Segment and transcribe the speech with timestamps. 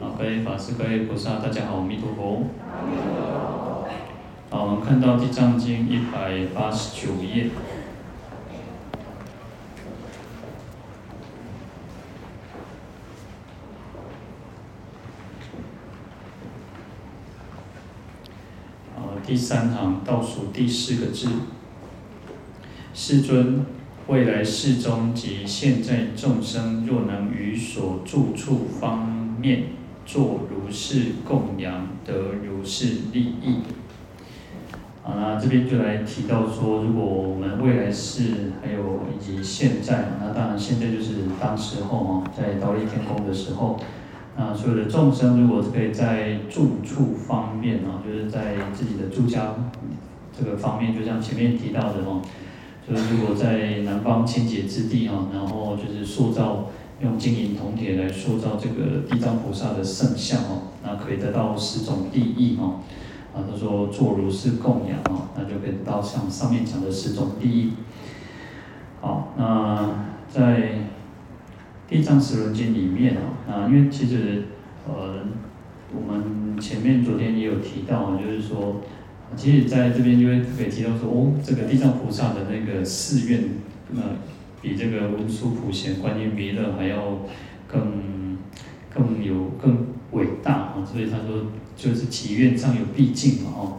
[0.00, 2.42] 好，各位法师、各位菩萨，大家好，阿弥陀佛。
[4.50, 7.50] 好，我们看到《地藏经》一百八十九页。
[19.24, 21.28] 第三行倒数第四个字，
[22.94, 23.66] 世尊，
[24.08, 29.64] 未来世中及现在众生，若能于所住处方面
[30.06, 33.58] 作如是供养，得如是利益。
[35.02, 43.78] 好，那这边就来提到说，如果我们未来世还有以及现在，那当然现在就是当时候哦，在倒立天宫的时候。
[44.38, 49.54] 那，所有的众生如果可以在住处方面啊，就是在自己的住家
[50.32, 52.22] 这个方面，就像前面提到的哦，
[52.88, 56.70] 就是如果在南方清洁之地啊，然后就是塑造
[57.02, 62.80] 用金银铜铁来塑造这个地藏菩萨的圣像哦，那可以得到十种利益哦。
[63.34, 67.72] 啊，他说做如是供养哦，那就可以得到像上面讲的十种利益。
[69.00, 70.80] 好，那在。
[71.90, 74.42] 《地藏十轮经》里面啊，啊，因为其实，
[74.86, 75.20] 呃，
[75.90, 78.82] 我们前面昨天也有提到，就是说，
[79.36, 83.44] 其实在这边就会可以提到说，哦，这个地藏菩萨的那个誓愿，
[83.94, 84.02] 呃，
[84.60, 87.18] 比这个文殊普贤、观音弥勒还要
[87.66, 88.38] 更
[88.92, 93.76] 更有更伟大啊，所以他说就是祈愿上有毕竟嘛，哦，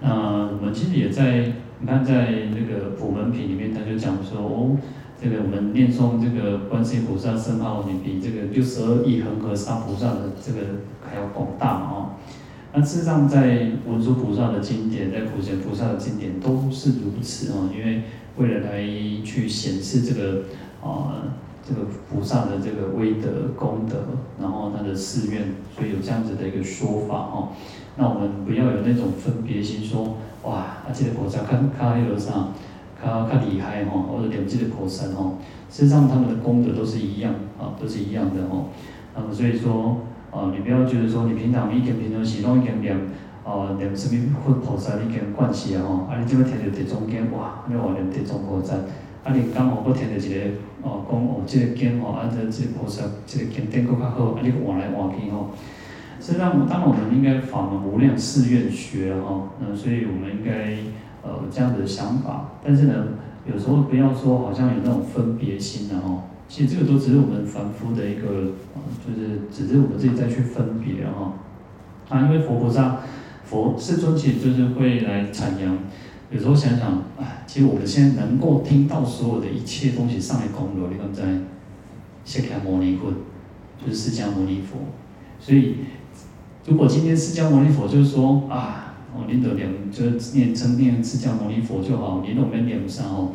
[0.00, 0.10] 那
[0.54, 4.76] 我们其实也在，你看在那个普门品里面，他就讲说，哦。
[5.16, 10.60] 这个我们念诵这个观世音菩萨圣号，你比这个六十二亿恒河沙菩萨的这个
[11.00, 12.10] 还要广大嘛哦。
[12.76, 17.70] 那事实上，在文殊菩萨的经典，在普贤菩萨的经典都是如此哦。
[17.72, 18.02] 因为
[18.36, 18.82] 为了来
[19.24, 20.40] 去显示这个
[20.82, 21.22] 啊、呃、
[21.64, 23.96] 这个菩萨的这个威德功德，
[24.40, 25.42] 然后他的誓愿，
[25.76, 27.48] 所以有这样子的一个说法哦。
[27.96, 32.48] 那我们不要有那种分别心说，哇，啊这个菩萨看看那个啥。
[33.00, 35.34] 看看厉害哈，或者点这个菩萨哈，
[35.70, 38.64] 实上他们的功德都是一样啊，都是一样的哈。
[39.14, 39.98] 那么所以说
[40.34, 42.94] 哦，你不要觉得说你平常一天平常时拢一天念
[43.44, 48.74] 啊念什么佛菩萨，你跟关系啊吼，啊你这么听到地中间哇，你话念地藏菩萨，
[49.22, 50.40] 啊你刚好搁听到一个
[50.82, 55.50] 哦讲哦这个经吼，啊这这菩萨这个经典搁较好，啊你换来换去吼。
[56.20, 60.76] 实际上，当然我们应该法无量誓愿学哈，嗯，所以我们应该。
[61.26, 62.94] 呃，这样的想法，但是呢，
[63.50, 66.20] 有时候不要说好像有那种分别心的哦。
[66.48, 68.52] 其实这个都只是我们凡夫的一个，
[69.04, 71.34] 就是只是我们自己再去分别哈。
[72.08, 73.00] 啊，因为佛菩萨、
[73.44, 75.78] 佛世尊其实就是会来阐扬。
[76.30, 81.22] 有时候想想，哎，其实我们现在能够听到所有的一切东西上来供养，你看在
[82.24, 83.12] 释迦牟尼佛，
[83.84, 84.78] 就是释迦牟尼佛。
[85.40, 85.76] 所以，
[86.66, 88.82] 如果今天释迦牟尼佛就是说啊。
[89.16, 93.30] 哦，你得念就是念称念释迦牟尼佛就好，你都没念不上哦。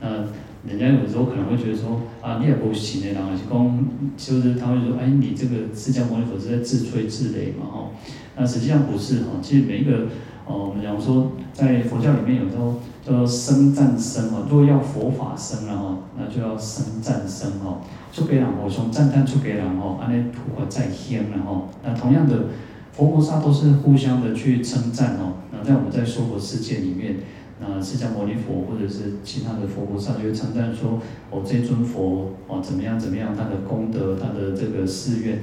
[0.00, 0.24] 那
[0.66, 7.92] 人家有时候可能会觉得说，啊，你也不行的，然后是讲，就是他会说，哎，你这个释迦牟尼佛是在自吹自擂嘛，吼。
[8.36, 10.06] 那实际上不是哈，其实每一个，
[10.46, 17.78] 哦，我们讲说，在佛教里面有时候叫做僧赞生哦，如果要佛法生了哈，那就要生赞僧哦。
[18.12, 21.68] 出家人我从赞叹出家人哦，安尼图法再天了吼。
[21.84, 22.46] 那同样的。
[22.90, 27.14] 佛菩萨都是互相的去称赞哦，那在我们在娑婆世界里面，
[27.60, 35.40] 那释迦牟尼佛或者是其他的佛菩萨就会称赞说，哦，这尊佛哦怎么样怎么样，他的功德，他的这个誓愿，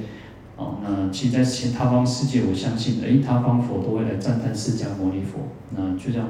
[0.56, 5.40] 哦，那其实在其他方世界，我相信，诶，他方佛都会来赞叹释迦牟尼佛。
[5.76, 6.30] 那就像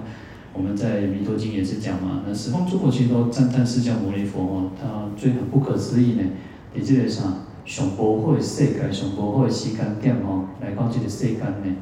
[0.53, 6.23] 我们在弥陀经也是讲嘛，那十方诸佛其实都赞叹释迦牟尼佛哦，他最很不可思议呢，
[6.73, 7.23] 你这个啥？
[7.65, 11.75] 上宝贵的世界，上宝贵的时间点哦，来到这个世间呢，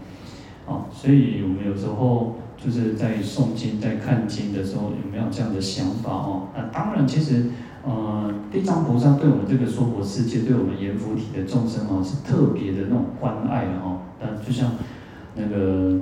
[0.65, 6.47] 哦，所以我们有时候就是在诵经、在看经的时候，有没有这样的想法哦？
[6.55, 7.47] 那当然，其实，
[7.83, 13.99] 呃，地藏菩萨对我们这个娑婆世界，对我们阎浮提的众生哦，是特别的那种关爱哦。
[14.19, 14.71] 但就像
[15.35, 15.99] 那个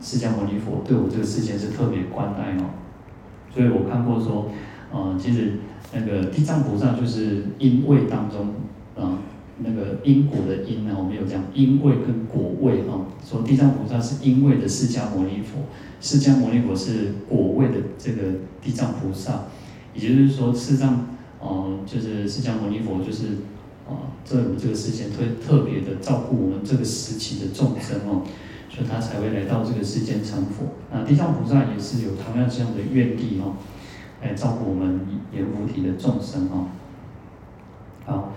[0.00, 2.70] 释迦牟尼佛对我这个世界是特别关爱哦。
[3.52, 4.50] 所以我看过说，
[4.92, 5.54] 呃，其实
[5.92, 8.54] 那个地藏菩萨就是因为当中。
[9.58, 13.06] 那个，因果的因呢，我们有讲因位跟果位哦。
[13.24, 15.60] 说地藏菩萨是因位的释迦牟尼佛，
[16.00, 18.22] 释迦牟尼佛是果位的这个
[18.60, 19.44] 地藏菩萨，
[19.94, 21.06] 也就是说，事实上，
[21.40, 23.26] 哦，就是释迦牟尼佛就是，
[23.86, 28.22] 哦，在我们这个世间特特别的照顾我们这个时期的众生哦，
[28.68, 30.66] 所以他才会来到这个世间成佛。
[30.92, 33.54] 那地藏菩萨也是有同样这样的愿力哦，
[34.20, 35.00] 来照顾我们
[35.32, 36.66] 阎浮提的众生哦。
[38.04, 38.32] 好。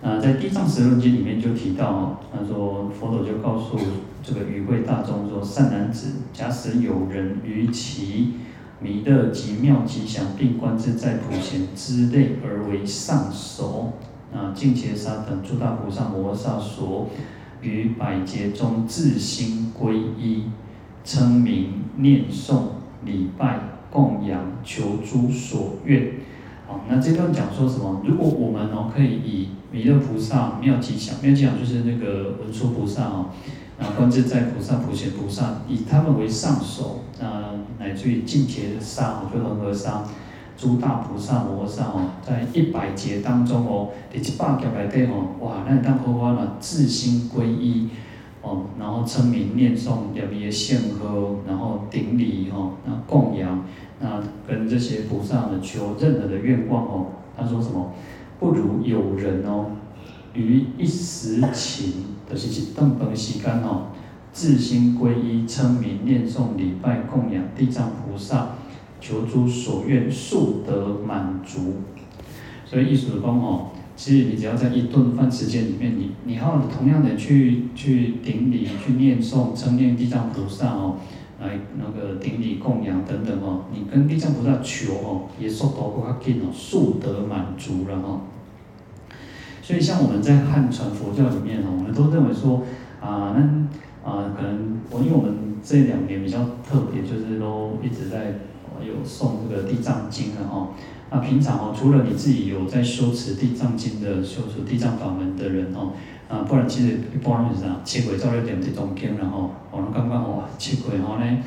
[0.00, 3.76] 那在《地藏十论经》里面就提到，他说佛陀就告诉
[4.22, 8.34] 这个与会大众说：“善男子，假使有人于其
[8.80, 13.94] 弥勒极妙吉祥并观自在普贤之类而为上首，
[14.32, 17.10] 啊，净戒沙等诸大菩萨摩诃萨所，
[17.60, 20.44] 于百劫中至心皈依，
[21.04, 22.60] 称名念诵
[23.04, 23.58] 礼拜
[23.90, 26.12] 供养求诸所愿。”
[26.68, 28.02] 好，那这段讲说什么？
[28.04, 33.30] 如果我们哦可以以弥勒菩萨妙吉祥，妙吉祥就是那个文殊菩萨哦，
[33.80, 40.04] 啊观自在菩萨、普贤菩萨，以他们为上首，那乃至于净伽沙，就恒河沙，
[40.58, 47.88] 诸大菩萨摩诃萨哦，在一百劫当中哦，第一百劫来对哦，哇，那当荷花呢，自心皈依
[48.42, 53.64] 哦，然后称名念诵，特别献喝，然后顶礼哦，那供养。
[54.00, 57.06] 那跟这些菩萨呢求任何的愿望哦，
[57.36, 57.92] 他说什么？
[58.38, 59.72] 不如有人哦，
[60.34, 61.90] 于一时顷
[62.28, 63.88] 的是去顿饭时间哦，
[64.32, 68.50] 至心皈依、称名、念诵、礼拜、供养地藏菩萨，
[69.00, 71.78] 求诸所愿，速得满足。
[72.64, 80.98] 所以意思是说哦，其实你只要在一顿饭时间里面，你你好同样的去去顶礼、去念诵、称念地藏菩萨哦。
[81.40, 88.22] 来那个顶礼供养等等哦，你跟地藏菩萨求哦，也速度更加紧哦，速得满足了哦。
[89.62, 92.62] 所以像我们在汉传佛教里面哦，我们都认为说
[93.00, 96.38] 啊，那啊可能我因为我们这两年比较
[96.68, 98.34] 特别，就是都一直在
[98.84, 100.70] 有诵这个地藏经了哦。
[101.10, 105.92] 那平常哦，除了你自己有在修持地藏经的修持地藏法门的人哦。
[106.28, 107.80] 啊，不然其实一般拢是啥？
[107.84, 111.42] 七月走了念地藏经，然后，我拢感觉吼，七月吼咧，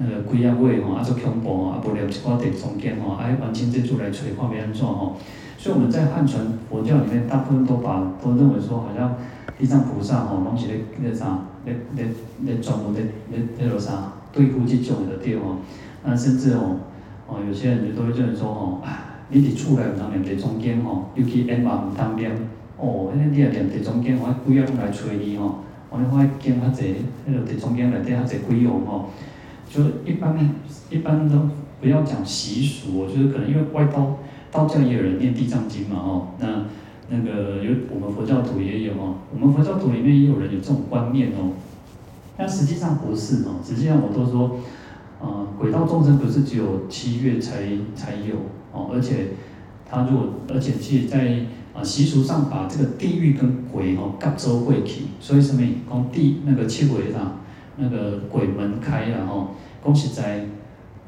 [0.00, 5.16] 呃几啊月吼，啊足恐怖吼，啊无念一寡地藏经吼，啊完成这出来找看要安怎吼。
[5.58, 9.14] 所以我们在汉传佛教里面，大部分都把都认为说，好像
[9.58, 12.06] 地藏菩萨吼，拢是咧咧啥，咧咧
[12.44, 15.56] 咧专门咧咧咧落啥对付这种的对吼。
[16.04, 16.76] 那甚至吼，
[17.28, 22.32] 哦有些人就都会这样说吼，啊，你伫厝内毋通念地藏经吼，尤其阎罗毋通念。
[22.82, 29.10] 哦，迄个你也念地藏经，我几啊拢来找你吼，我咧发经较济，迄个地藏经内底较济鬼用吼。
[29.70, 30.50] 就一般呢
[30.90, 31.48] 一般都
[31.80, 34.18] 不要讲习俗，就是可能因为外道
[34.50, 36.64] 道教也有人念地藏经嘛吼，那
[37.08, 41.54] 那个有我们佛教徒也有哦，我们佛教徒里面也有人有这种观念哦。
[42.36, 44.56] 但实际上不是哦，实际上我都说，
[45.20, 47.62] 啊，鬼道众生不是只有七月才
[47.94, 48.34] 才有
[48.72, 49.28] 哦，而且
[49.88, 51.46] 他如果而且其实在。
[51.74, 57.40] 啊，习俗上把这个地狱跟鬼哦夹做伙去，所以什么讲地那个七月啊，
[57.76, 60.44] 那个鬼门开了吼，讲实在，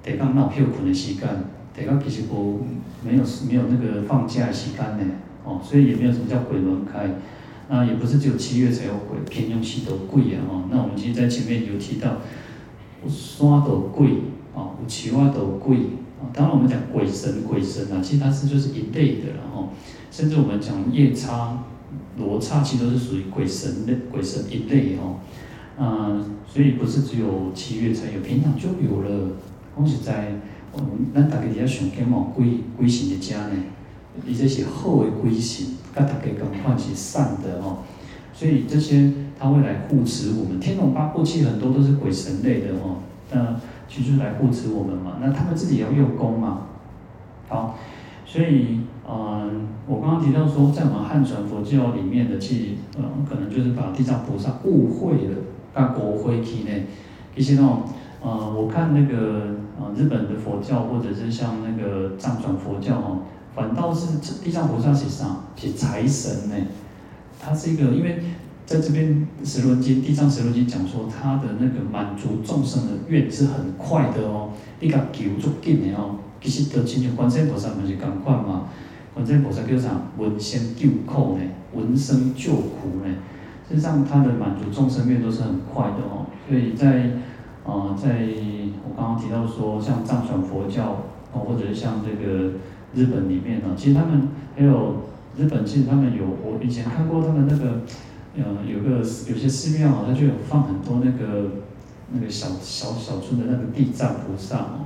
[0.02, 1.28] 得讲闹休困的时间，
[1.76, 2.62] 得讲其实无
[3.04, 5.04] 没有没有那个放假的时间呢，
[5.44, 7.10] 哦，所以也没有什么叫鬼门开，
[7.68, 12.16] 那也不是只有七月才有鬼，偏用许多鬼啊哦，那我们其实在前面有提到，
[13.04, 14.08] 有山都鬼，
[14.54, 19.68] 哦，有树仔都鬼，啊，当然我们讲鬼神鬼神啊，其实它是就是一类的然后。
[20.14, 21.58] 甚至我们讲夜叉、
[22.16, 25.18] 罗刹，其实都是属于鬼神的鬼神一类哦。
[25.76, 29.32] 嗯、所以不是只有七月才有，平常就有了。
[29.74, 30.36] 讲实在，
[30.70, 33.56] 我们咱大家底下想见哦，鬼鬼神的家呢，
[34.24, 37.78] 而且是好的鬼神，跟大家共款是善的哦。
[38.32, 40.60] 所以这些他会来护持我们。
[40.60, 42.98] 天龙八部其实很多都是鬼神类的哦，
[43.32, 45.18] 那其实来护持我们嘛。
[45.20, 46.68] 那他们自己也要用功嘛。
[47.48, 47.76] 好，
[48.34, 48.80] 所以。
[49.06, 55.36] 嗯，我刚刚提到说，在我们汉传佛教里面的，去嗯，可能就是把地藏菩萨误会了，
[55.74, 56.70] 把国徽去呢。
[57.36, 57.82] 一些那种，
[58.24, 63.18] 嗯，我看那个嗯日本的佛教，或者是像那个藏传佛教哦，
[63.54, 65.40] 反倒是地藏菩萨写啥？
[65.54, 66.56] 写财神呢。
[67.38, 68.22] 他是一个，因为
[68.64, 74.48] 在这边十轮经，地藏十轮经讲说，他的那个满足众生的愿是很快的哦，
[74.80, 78.68] 你甲求足紧的哦，其实都亲像观世音菩萨不是共款嘛。
[79.14, 80.02] 观世音菩萨叫啥？
[80.18, 81.44] 闻声救苦呢？
[81.72, 83.14] 闻声救苦呢？
[83.66, 86.26] 实际上，他的满足众生愿都是很快的哦。
[86.46, 87.12] 所以在，
[87.64, 88.28] 呃，在
[88.86, 92.52] 我刚刚提到说，像藏传佛教哦，或者是像这个
[92.94, 95.06] 日本里面呢，其实他们还有
[95.38, 97.80] 日本其实他们有，我以前看过他们那个，
[98.36, 101.52] 呃，有个有些寺庙啊，它就有放很多那个
[102.12, 104.84] 那个小小小尊的那个地藏菩萨哦，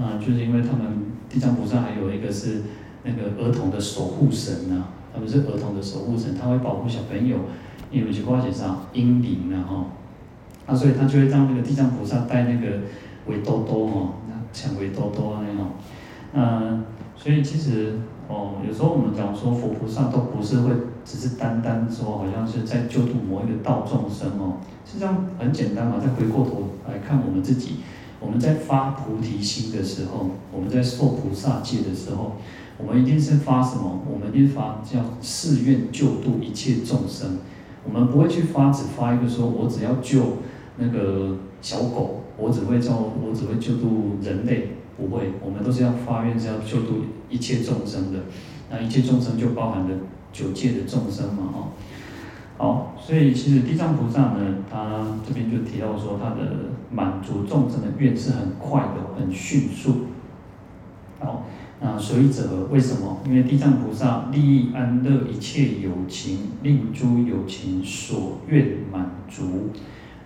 [0.00, 0.86] 啊，就是因为他们
[1.28, 2.62] 地藏菩萨还有一个是
[3.04, 7.36] 那个儿童的守护神呐，他们是儿童的守护神，他会保护小朋友，
[7.90, 9.84] 因为是挂起上婴灵了哈，
[10.66, 12.78] 啊，所以他就会让那个地藏菩萨带那个
[13.26, 14.14] 围兜兜哦，
[14.52, 15.70] 像围兜兜啊那种，
[16.32, 16.84] 嗯，
[17.16, 17.98] 所以其实。
[18.32, 20.70] 哦，有时候我们讲说佛菩萨都不是会
[21.04, 25.96] 只是单单说好像是在救度某一个道众生哦，实际上很简单嘛。
[26.00, 27.78] 再回过头来看我们自己，
[28.20, 32.36] 我们在发菩提心的时候，我们在受菩萨戒的时候，
[32.78, 34.02] 我们一定是发什么？
[34.06, 37.38] 我们一定发叫誓愿救度一切众生。
[37.82, 40.38] 我们不会去发只发一个说我只要救
[40.76, 44.72] 那个小狗，我只会叫我只会救度人类。
[44.98, 46.96] 不会，我们都是要发愿，是要救度
[47.30, 48.18] 一切众生的。
[48.70, 49.96] 那一切众生就包含了
[50.30, 51.68] 九界的众生嘛，哦。
[52.58, 60.06] 好，所以其实地藏菩萨呢，他这边就提到说，他的满足众生的愿是很快的，很迅速。
[61.18, 61.44] 好，
[61.80, 63.18] 那所以者为什么？
[63.26, 69.70] 因为地藏菩萨利益安乐一切有情，令诸有情所愿满足，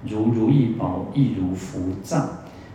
[0.09, 2.29] 如如意宝，亦如福藏。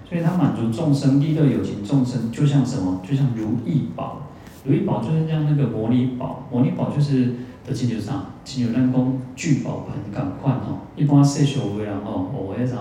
[0.08, 3.02] 所以他满足众生，利乐有情众生，就像什么？
[3.08, 4.24] 就像如意宝，
[4.66, 8.26] 如意宝就是像那个摩尼宝，摩尼宝就是在亲像啥？
[8.44, 10.80] 亲像咱讲聚宝盆同款吼。
[10.96, 12.78] 一般说小学人吼，学迄啥？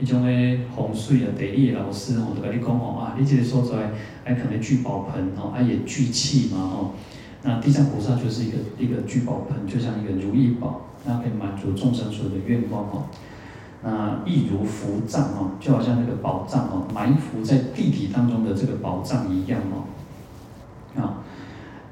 [0.00, 3.90] 迄种诶风水啊、地理诶老师吼，就甲你讲吼啊，你这个所在
[4.24, 6.94] 爱可能聚宝盆吼，爱也聚气嘛吼。
[7.42, 13.06] 那地藏菩萨就是一个一个聚宝盆，就像一个如意宝，那可以满足众生所有的愿望吼。
[13.82, 19.84] 那亦如福藏哦，就好像那个宝藏哦，埋伏在地底当中的这个宝藏一样哦。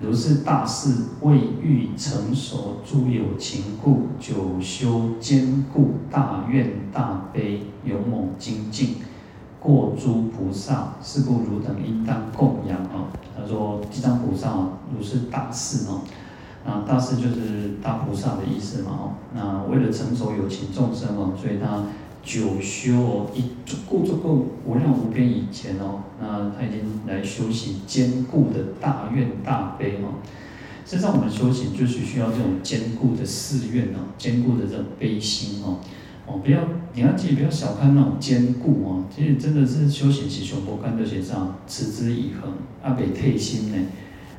[0.00, 8.96] 如是大士未欲成熟诸有情故，久修坚固大愿大悲，勇猛精进，
[9.58, 13.08] 过诸菩萨，是故汝等应当供养哦。
[13.36, 16.02] 他说地藏菩萨哦，如是大士哦。
[16.64, 21.82] 啊，大士就是大菩萨的意思嘛，哦，那为了成熟有情众生哦，所以他
[22.28, 30.20] 久修哦，一足够足够无量无边以前哦，那他已经来修习坚固的大愿大悲哦。
[30.84, 35.78] 实际上我们修行就是需要这种坚固的誓愿哦，坚固的这种悲心哦，
[36.26, 36.60] 哦，不要
[36.92, 43.78] 你要记，不要小看那种坚固哦，其实真的是修行是上不干的学上持之以恒，阿未退心呢。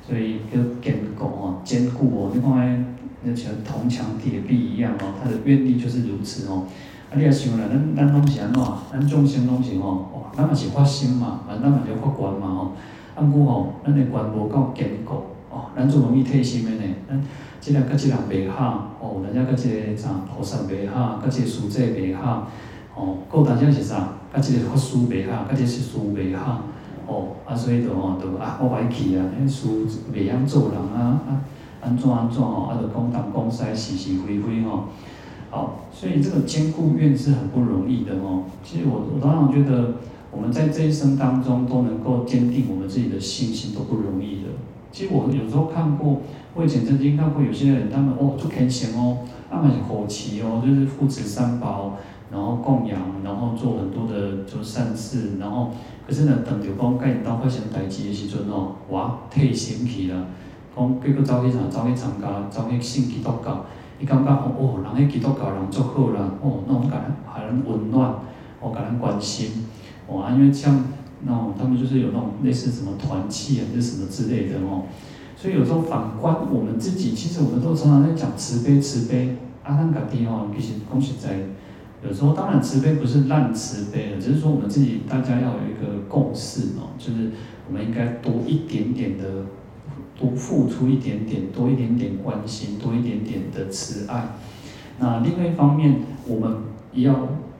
[0.08, 6.67] 所以叫坚固哦，坚固哦，你看，那像铜墙铁壁一样哦，他的愿力就是如此哦。
[7.10, 8.63] 啊，你也想啦，咱咱拢是安怎？
[8.92, 12.72] 咱众生拢是吼，哇，咱嘛是发心嘛，啊，咱嘛就发愿嘛吼。
[13.16, 15.16] 啊，毋过吼，咱的愿无够坚固
[15.50, 16.84] 哦，咱就容易退心的呢。
[17.08, 17.20] 咱
[17.60, 18.63] 即个甲即个袂合
[19.01, 22.44] 哦，人家甲即个啥菩萨袂合，甲即个师姐袂合
[22.96, 24.10] 哦，有当时是啥？
[24.32, 25.82] 甲即个法师袂合，甲即个师
[26.16, 26.58] 袂合。
[27.08, 29.68] 哦，啊，所以就吼，就啊，我歹去啊，迄事
[30.13, 31.42] 袂晓做人啊，啊，
[31.82, 34.84] 安怎安怎吼，啊，就讲东讲西，是是非非吼。
[35.50, 38.44] 好，所以这个兼顾愿是很不容易的哦。
[38.63, 39.96] 其实我我当然觉得，
[40.32, 44.50] 我们在这一生当中都能够坚定我们自己的信心都不容易的。
[44.91, 46.22] 其实我有时候看过，
[46.53, 49.18] 我以前曾经看过有些人，他们哦，做虔诚哦，
[49.50, 51.98] 他们是火旗哦，就是护持三宝，
[52.32, 55.72] 然后供养，然后做很多的做善事，然后。
[56.08, 60.25] 可是呢，等着讲甲因兜发生代志的时阵哦，哇，退心去了，
[60.75, 63.63] 讲结果走去啥，走去参加，走去信基督教，
[64.00, 68.10] 伊感觉哦，人迄基督教人足好啦，哦，那种感，还人温暖，
[68.62, 69.65] 哦，给人关心，
[70.08, 70.84] 哦，因为像
[71.24, 74.84] 那种他们就是有那种类似什么团契啊，就什么之类的哦，
[75.36, 81.38] 所以有时候反观我们自己，其实我们都常常在讲慈悲慈悲，啊，咱家己哦，其实讲实在。
[82.01, 87.32] 有时候当然慈悲不是烂慈悲了，只是说我们自己大家要有一个共识哦，就是
[87.68, 89.25] 我们应该多一点点的，
[90.18, 92.78] 多付出一点点，多一点点关心，
[94.10, 94.30] 爱。
[95.00, 96.58] 那另外一方面，我们
[96.94, 97.16] 要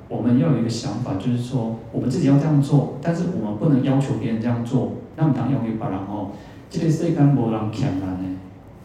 [0.08, 4.94] 我们要有一个想法，就是说我们自己要这样做，但是我们不能要求别人这样做。
[5.15, 6.32] 那么当要求别人哦，
[6.70, 8.24] 这个世间无人欠咱的。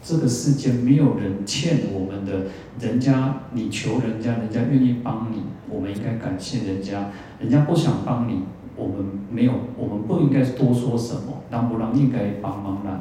[0.07, 7.07] 这个世间没有人欠我们的，人家你求人家，人家愿意帮你，我们应该感谢人家。
[7.41, 8.43] 人家不想帮你，
[8.77, 8.97] 我们
[9.31, 12.95] 没有，我们不应该多说什么，让不让应该帮忙人。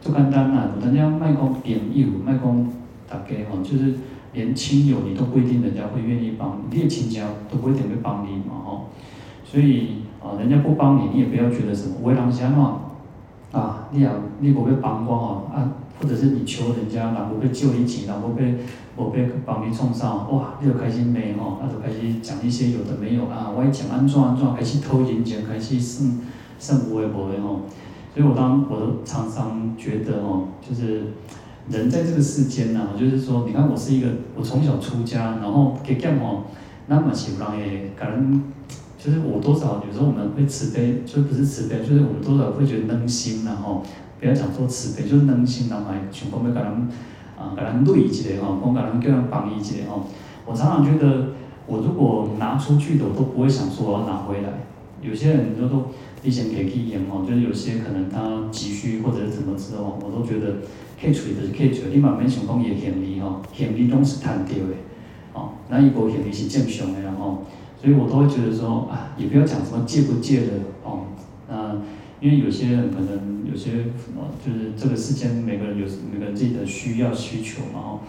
[0.00, 2.66] 就简单啦，人家卖公朋友，卖公
[3.10, 3.94] 大家哈，就是
[4.32, 8.80] 连亲友你都不一定人家会愿意帮你，你的亲家都不一定会帮你嘛哈。
[9.44, 12.82] 所以啊，人家不帮你，你也不要觉得什么为难些嘛
[13.52, 15.72] 啊，你也你不会帮我哈啊。
[16.00, 18.54] 或者是你求人家，然后被救一急，然后被
[18.96, 26.18] 我被帮你创伤，哇，你就开始骂吼，啊，就开始讲一些有的没有啊，我讲安怎安怎，开始偷人钱，开始算
[26.58, 27.60] 算有的无的吼。
[28.14, 31.02] 所以我当我都常常觉得哦，就是
[31.68, 36.44] 人在这个世间呢，就是说，你看我是一个，我从小出家，然后给干哦，
[36.86, 38.42] 那么喜欢诶，可能，
[38.98, 43.82] 就是我多少有时候我们会慈悲，就不是慈悲，就是我们多少会觉得能心然后。
[44.18, 46.88] 不要讲说慈悲，就是能心人还想讲要给人
[47.38, 50.04] 啊，给人累一下吼，讲给人叫人帮一下吼。
[50.44, 51.28] 我常常觉得，
[51.66, 54.50] 我如果拿出去的，我都不会想说我要拿回来。
[55.00, 55.86] 有些人就说
[56.22, 60.56] 你先给去用吼，就是有些可能他急需或者是怎么之后，我都觉得
[61.00, 61.94] 可以处理的是可以处理。
[61.94, 64.74] 你慢慢想讲伊的行李吼，行李拢是贪掉的，
[65.32, 67.44] 哦，那伊无行李是正常的然后，
[67.80, 70.52] 所以我都会觉得说啊，也不要讲什么借不借的
[70.84, 71.06] 哦，
[71.48, 71.76] 那。
[72.22, 73.70] 因为有些人可能有些
[74.14, 78.00] 哦，就是这个世间每个人有每个人自己的需要需求嘛哦，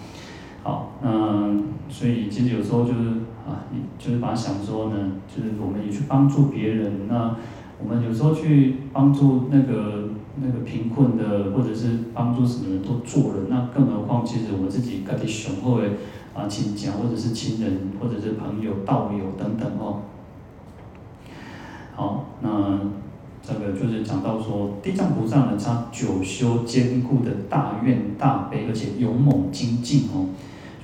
[0.63, 1.57] 好，那，
[1.87, 3.07] 所以其实有时候就是
[3.47, 7.37] 啊，你就是把它想说呢，就是我们也去帮助别人，那
[7.81, 15.87] 我们有时候去帮助那个那个贫困的，或者是帮助什么人都做了，那更何况其实我们自己家己雄厚的
[16.33, 20.01] 啊亲戚或者是亲人，或者是朋友、道友等等哦，
[21.95, 22.79] 好，那。
[23.43, 30.29] 这个就是讲到说，地藏菩萨呢，他久修坚固的大愿大悲，而且勇猛精进哦，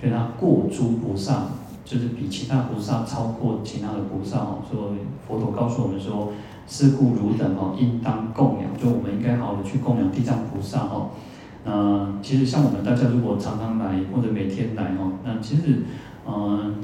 [0.02, 1.50] 所以他过诸菩萨，
[1.86, 4.58] 就是比其他菩萨超过其他的菩萨哦。
[4.68, 6.34] 所以佛陀告诉我们说，
[6.68, 11.10] 是故汝等哦，应当供养，就我们应该好好的去供养地藏菩萨哦。
[11.66, 15.84] 那其实像我们大家如果常常来或者每天来哦，那其实
[16.28, 16.76] 嗯。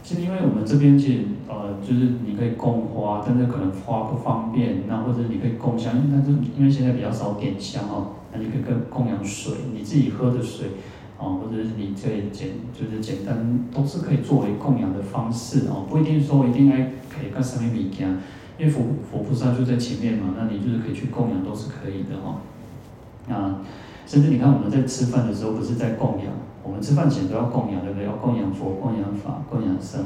[0.00, 10.68] 其实因为我们这边其实呃，就是你可以供花，但是可能花不方便，那或者你可以供香，但是因为现在比较少点香哦，那你可以跟供养水，你自己喝的水，
[11.18, 16.76] 哦，或者是你可以简就是简单都是可以作为供养的方式哦，不一定说一定要
[17.10, 18.06] 可以跟上面比较，
[18.58, 22.40] 因为佛佛菩萨就在前面嘛，那你就是可以去供养都是可以的哈、
[23.28, 23.60] 哦，啊，
[24.04, 26.32] 甚至你看我们在吃饭的时候不是在供养。
[26.64, 28.04] 我们吃饭前都要供养，对不对？
[28.04, 30.04] 要供养佛、供养法、供养僧、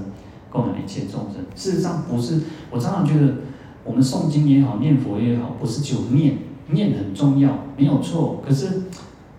[0.49, 1.43] 供养一切众生。
[1.57, 2.41] 事实上，不是。
[2.71, 3.35] 我常常觉得，
[3.83, 6.39] 我们诵经也好，念佛也好，不是就念，
[6.69, 8.41] 念很重要，没有错。
[8.47, 8.83] 可是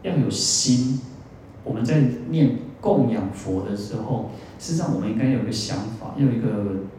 [0.01, 0.99] 要有心。
[1.63, 6.47] 我们在念供养佛的时候，事实上我们应该有一个想法，要有一个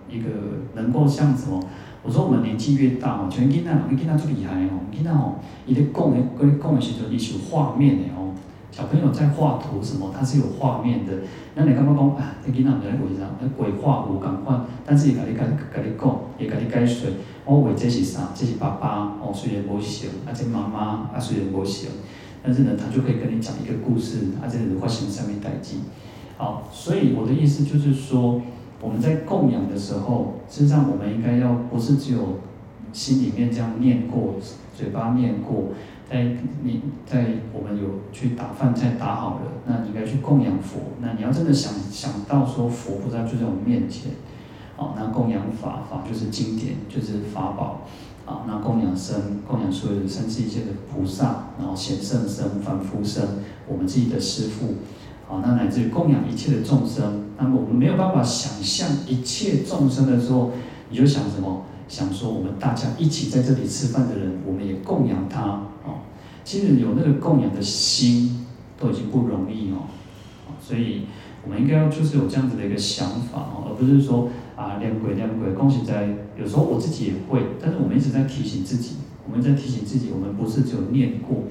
[0.09, 0.29] 一个
[0.75, 1.61] 能够像什么？
[2.05, 5.37] 我说我们年纪越大哦，像囡仔，囡仔最厉害哦，囡仔哦，
[5.67, 8.31] 伊咧供的，供的供的时候，伊是有画面的哦。
[8.71, 11.13] 小朋友在画图什么，他是有画面的。
[11.55, 13.31] 那你刚刚讲啊，你囡仔在画啥？
[13.41, 17.09] 那鬼画符赶快，但是也跟你跟跟你讲，也跟你解说。
[17.47, 18.33] 我画这是啥？
[18.35, 21.91] 这是爸爸哦，虽然无像，啊这妈妈啊虽然无像，
[22.43, 25.77] 但是呢，他就可以跟你讲一个故事，啊这是发生什么代志。
[26.37, 28.43] 好，所以我的意思就是说，
[28.85, 32.41] 我们在供养的时候，实际上我们应该要不是只有
[32.93, 34.35] 心里面这样念过，
[34.77, 35.73] 嘴巴念过。
[36.07, 36.23] 在
[36.63, 40.79] 你在我们有去打饭菜打好了，那你应该去供养佛。
[41.01, 44.13] 那你要真的想想到说佛菩萨就在我们面前，
[44.77, 47.81] 好，那供养法法就是经典，就是法宝，
[48.27, 53.25] 啊，那供养僧供养所有的三世一切的菩萨，然后贤圣僧、凡夫僧，
[53.67, 54.75] 我们自己的师父，
[55.27, 57.25] 好，那乃至于供养一切的众生。
[57.39, 60.53] 那么我们没有办法想象一切众生的时候，
[60.91, 61.65] 你就想什么？
[61.87, 65.43] 想说我们大家一起在这里吃饭的人，我们也供养他
[65.85, 66.01] 哦。
[66.43, 68.47] 其实有那个供养的心
[68.79, 69.85] 都已经不容易哦，
[70.61, 71.03] 所以
[71.45, 75.53] 我们应该要就是有这样子的一个想法哦，而不是说啊念鬼念鬼。
[75.53, 76.09] 恭喜在
[76.41, 78.97] 有时候我自己也会，但是我们一直在提醒自己，
[79.29, 81.45] 我们在提醒自己，我们不是只有念过。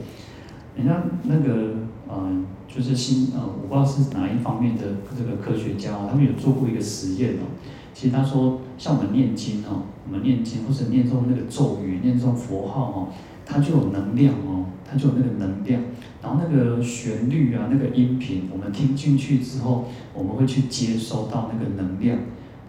[0.75, 1.75] 人家那个
[2.19, 4.83] 嗯，就是新呃，我不知道是哪一方面的
[5.17, 7.47] 这个科学家，他们有做过一个实验哦。
[7.93, 13.07] 其实他说，像我们念经哦，我们念经或者念诵那个咒语，念诵佛号哦。
[13.45, 15.81] 它就有能量哦，它就有那个能量，
[16.21, 22.17] 然后那个旋律啊，那个音频，我们听进去之后，我们会去接收到那个能量，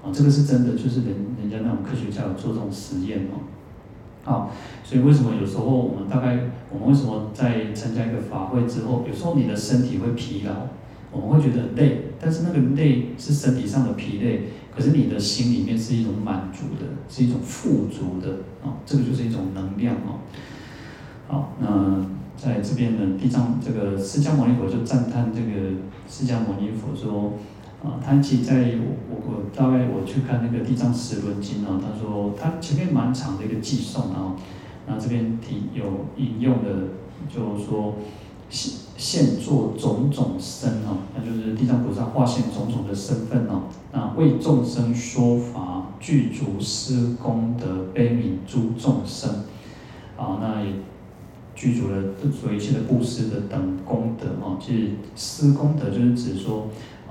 [0.03, 3.39] 啊，这个是真的，就是人人家那种科学家有做这种实验哦，
[4.25, 4.51] 好，
[4.83, 6.39] 所以为什么有时候我们大概
[6.71, 10.53] 我们为什么在参加一个法会之后，有时候你的身体会疲劳，
[11.13, 20.25] 我们会觉得累，但是那个累是身体上的疲累，可是你的心里面是一种满足的，是一种富足的啊，这个就是一种能量哦。
[21.29, 22.05] 好，那
[22.37, 25.71] 在这边呢，地藏这个释迦牟尼佛就赞叹这个
[26.09, 27.35] 释迦牟尼佛说，
[27.85, 34.35] 啊，他其实在我我大概我去看那个地藏十轮经啊，他说他前面蛮长的一个偈颂啊，
[34.87, 35.85] 那这边提有
[36.16, 36.88] 引用的，
[37.29, 37.97] 就是说
[38.49, 49.31] 现现作种种身哦，那就是地藏菩萨化现种种的身份哦，那为众生说法，具足施功德，悲悯诸众生，
[50.16, 50.73] 啊，那也
[51.55, 54.57] 具足了所一切的布施的等功德哦。
[54.61, 56.68] 其实施功德就是指说，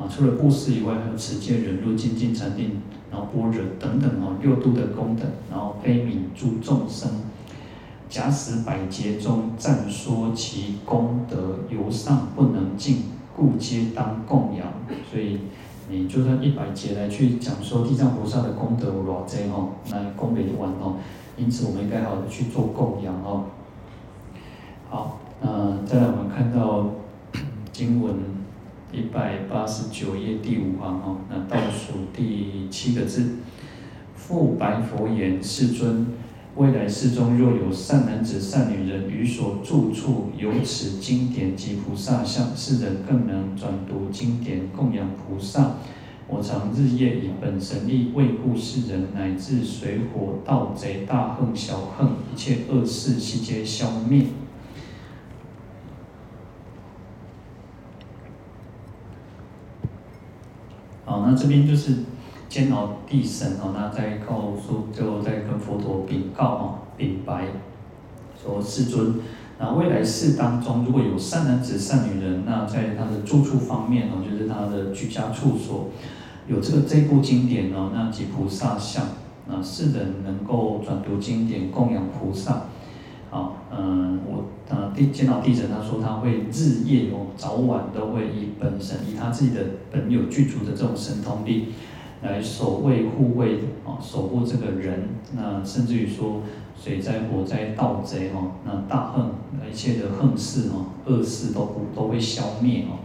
[0.09, 7.09] 除了布施以外，还有持戒忍辱精进禅定，然后般若等等哦，六度的功德，然后悲悯诸众生。
[8.09, 13.03] 假使百劫中赞说其功德，犹尚不能尽，
[13.35, 14.67] 故皆当供养。
[15.11, 15.39] 所以
[15.89, 20.97] 你就算一百劫来去讲说地藏菩萨的功德有多少哦，那功德完哦。
[21.35, 23.45] 因此我们应该好的去做供养哦。
[24.91, 26.91] 好，那再来我们看到
[27.73, 28.13] 经文
[28.93, 33.37] 一百八十九页第五行哦，那倒数第七个字，
[34.15, 36.05] 复白佛言：世尊。
[36.55, 45.77] 未来世中若有善男子、善女人，于所住处有此经典及菩萨像，世人更能转读经典供养菩萨。
[46.27, 54.27] 我常日夜以本神力为护世人，乃至水火盗贼、大横小横，一切恶事悉皆消灭。
[61.27, 61.95] 那这边就是。
[62.49, 67.47] 煎熬地神哦，那再告诉，就再跟佛陀禀告哦，禀白
[68.39, 69.15] 说世尊，
[69.57, 75.89] 那未来世当中如果有善男子、善女人，那在他的住处方面哦，就是他的居家处所，
[76.47, 79.03] 有这个这部经典哦，那及菩萨像，
[79.47, 82.65] 那世人能够转读经典供养菩萨，
[83.33, 91.73] 好，嗯，我呃地煎熬地神他说他会日夜哦，早晚都会以本神以他自己的本有具足的这种神通力。
[92.21, 96.41] 来守卫护卫啊，守护这个人，那甚至于说
[96.81, 99.31] 水灾火灾盗贼哈，那大横
[99.69, 103.03] 一切的横事哈，恶事都不都会消灭哦。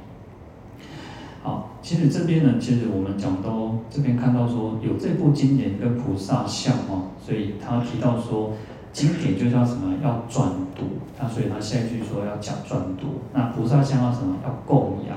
[1.42, 8.52] 好，其实这边呢，其实我们讲到这边看到说有这部经典跟菩萨像哦，所以他提到说
[8.98, 15.16] 经典就叫什么要转读，那所以他下一句说要讲转读，那菩萨像要什么要供养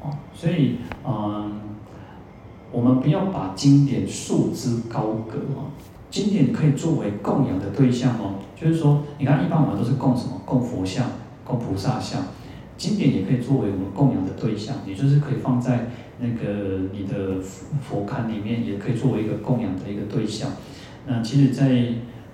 [0.00, 1.60] 哦，所以嗯。
[2.74, 5.68] 我们不要把经典束之高阁哦，
[6.10, 8.36] 经典可以作为供养的对象哦。
[8.56, 10.40] 就是说，你看，一般我们都是供什么？
[10.46, 11.04] 供佛像、
[11.44, 12.22] 供菩萨像，
[12.78, 17.38] 经典也可以作为我们供养的对象，也就是可以放在那个你的
[17.82, 20.48] 佛龛里面，也可以作为一个供养的一个对象。
[21.06, 21.68] 那其实，在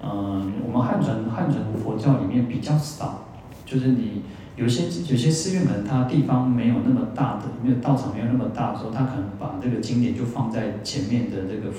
[0.02, 3.24] 嗯，我们汉传汉传佛教里面比较少，
[3.64, 4.22] 就是你。
[4.58, 11.72] 有些有些寺院可能它地方没有那么大的，没有道场没有那么大的时候，他可能把这个经典就放在前面的这个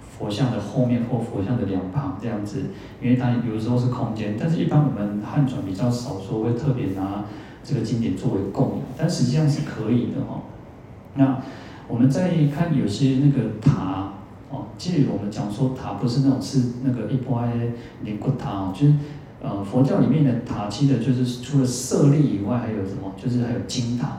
[0.00, 2.66] 佛像的后面或佛像的两旁这样子，
[3.02, 4.36] 因为它有时候是空间。
[4.38, 7.24] 但是，一般我们汉传比较少说会特别拿
[7.64, 10.42] 这个经典作为供养，但实际上是可以的哦。
[11.16, 11.40] 那
[11.88, 14.11] 我们再看有些那个塔
[14.82, 17.66] 其实我们讲说塔不是那种是那个一般的
[18.02, 18.94] 灵骨塔哦，就是。
[19.40, 23.12] 呃，佛教里面的塔，其实就是除了舍利以外，还有什么？
[23.20, 24.18] 就是还有金塔，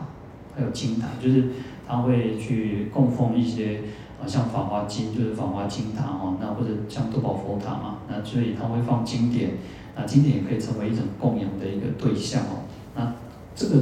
[0.54, 1.45] 还有金塔，就是
[1.88, 3.80] 他会去供奉一些，
[4.21, 9.52] 啊，像《法华经》就是《法华经塔》哈，那或者像多宝佛塔嘛，那所以他会放经典，
[9.95, 12.67] 那经典也可以成为一种供养的一个对象哦。
[12.93, 13.13] 那
[13.56, 13.76] 这个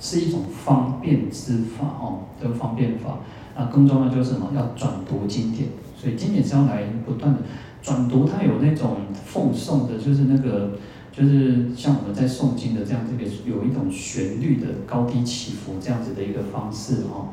[0.00, 3.18] 是一种方便之法哦，这个方便法。
[3.54, 4.50] 那更重要就是什么？
[4.54, 5.68] 要转读经典，
[6.02, 7.38] 所以经典是要来不断的。
[7.80, 10.78] 转读它有那种奉诵的，就是那个，
[11.12, 17.30] 就是像我们在诵经的这样子一个，有一种旋律的高低起伏这样子的一个方式哦。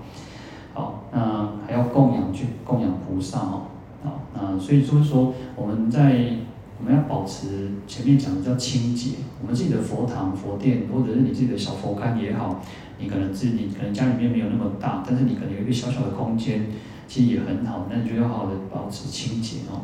[0.74, 3.62] 好，那还要供养去供养菩萨哦。
[4.04, 6.38] 好，那所以就是说我们在
[6.80, 12.60] 我们要保持前面讲的叫清洁，我们自己的佛堂、佛殿，或者是你自己的小佛龛也好，
[13.00, 16.66] 你可能自己可能家里面没有那么大，但是你可能有一个小小的空间，
[17.10, 19.82] 其实也很好，那你就要好好的保持清洁哦。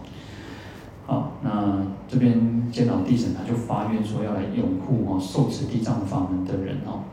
[1.08, 7.04] 好，那这边煎熬地神他就发愿说要来拥护哦，受持地藏法门的人哦。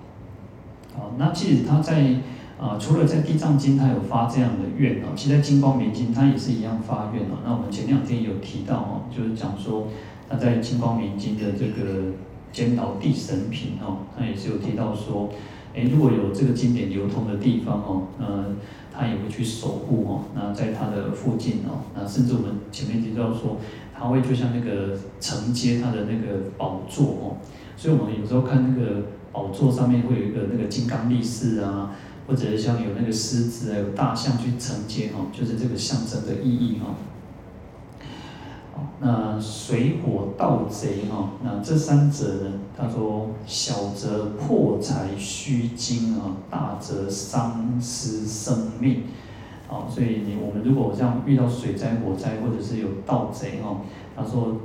[0.94, 2.16] 好，那其实他在
[2.60, 7.38] 啊、除了在地藏经他有发这样的愿哦，其实在金光明经他也是一样发愿哦。
[7.44, 9.88] 那我们前两天有提到哦，就是讲说
[10.30, 12.12] 他在金光明经的这个
[12.52, 15.28] 煎熬地神品哦，他也是有提到说，
[15.74, 18.44] 诶，如果有这个经典流通的地方哦，呃，
[18.92, 20.24] 他也会去守护哦。
[20.34, 23.56] 那在他的附近哦，那甚至我们前面提到说。
[23.94, 27.24] 他会就像那个承接他的那个宝座哦，
[27.76, 31.94] 所以我们有时候看那个宝座上面会有一个那个金刚力士啊，
[32.26, 36.96] 或者像有那个狮子啊、有大象去承接哦，就是这个象征的意义哦。
[39.00, 49.04] 那水火盗贼哈，那这三者呢，他说小则破财虚惊啊，大则丧失生命。
[49.68, 53.78] 啊，所以你我们如果这样遇到水灾、火灾，或者是有盗贼哈，
[54.14, 54.56] 他说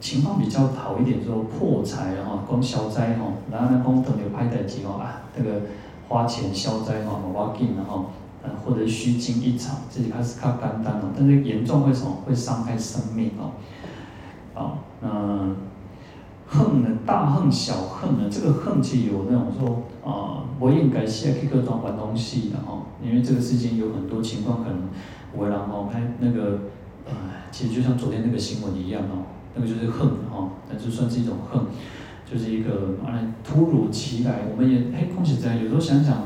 [0.00, 5.62] 情况比较好一点，说破财哈，光消灾哈，然后呢光等有歹代机哦啊，这个
[6.08, 8.06] 花钱消灾哈，我要紧的哈，
[8.46, 12.22] 呃或者虚惊一场，自己开始较简单了，但是严重为什么？
[12.24, 13.52] 会伤害生命哦。
[14.54, 15.54] 好，那
[16.46, 16.88] 恨呢？
[17.04, 18.30] 大恨小恨呢？
[18.30, 24.88] 这个恨其实有那种说啊，我应该是要去各种玩东西的哈，因为这个事情有很多情况可能，
[25.36, 26.60] 我然后拍那个，
[27.04, 27.12] 呃，
[27.50, 31.60] 其实就像昨天那个新闻一样哦，那个就是恨哈，那就算是一种恨，
[32.30, 36.22] 就是一个啊突如其来，我们也哎，恭喜在有时候想想，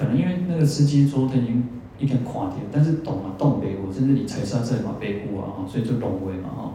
[0.00, 1.62] 可能因为那个司机说他已经
[1.98, 6.72] 一天垮掉，但是懂啊，懂北湖，甚至你踩刹车嘛，北湖啊，所以就懂位嘛哈。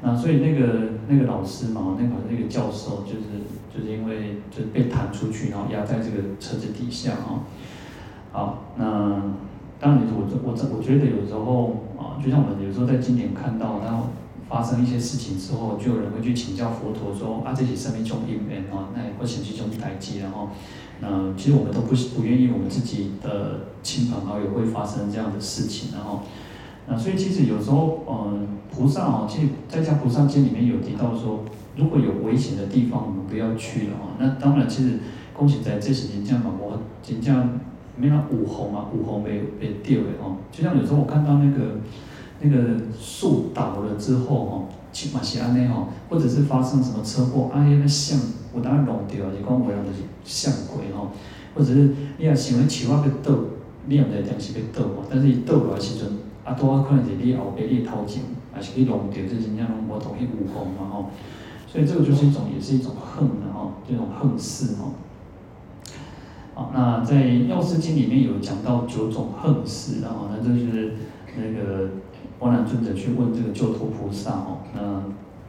[0.00, 7.44] 那所以那个那个老师嘛，那个那个教授就是就是因为就是被弹出去，然后压在这个车子底下啊。
[8.32, 8.84] 好，那
[9.78, 14.06] 当然我我我我觉得有时候啊，就像我们有时候在经典看到，然后
[14.48, 20.48] 发生一些事情之后，就有人会去请教佛陀说啊，这些生命中因缘啊，那或显示中代志，然后
[21.00, 26.20] 那其实我们都不不愿意我们自己的亲朋好友会发生这样的事情，然后。
[26.86, 31.42] 那所以其实有时候，嗯，菩萨哦，其实在家菩萨经里面有提到说，
[31.78, 34.12] 如果有危险的地方，我们不要去了哦。
[34.18, 34.98] 那当然，其实
[35.32, 37.58] 恭喜在这几年这样嘛，我真正
[37.96, 40.36] 没有五红嘛，五红被被掉的哦。
[40.52, 41.80] 就像有时候我看到那个
[42.42, 48.18] 那个树倒了之后哦，起码是安内吼，或者是发生什么车祸，啊，那个像
[48.54, 51.10] 有当弄掉，是讲为了就是像鬼吼，
[51.54, 53.38] 或者是你也想要树啊要倒，
[53.86, 56.08] 你也唔知点是要倒，但是伊倒落来时阵。
[56.44, 61.10] 啊，多啊，可能是你后边你头前，还是去弄掉，这真正拢无同去无风嘛吼。
[61.66, 64.92] 所以这个就是一种，也是一种恨的吼，这种恨事吼。
[66.52, 67.16] 好，那在
[67.48, 70.92] 《药师经》里面有讲到九种恨事啊，那就是
[71.34, 71.88] 那个
[72.44, 75.02] 阿难尊者去问这个救脱菩萨哦，那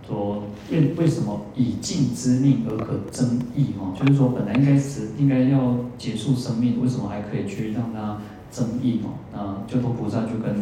[0.07, 3.93] 说为为什么以尽之命而可增益哦？
[3.95, 8.17] 就是说本来应该是应该要结束生命，为什么还可以去让他？
[8.51, 10.55] 增益哦，那救脱菩萨就跟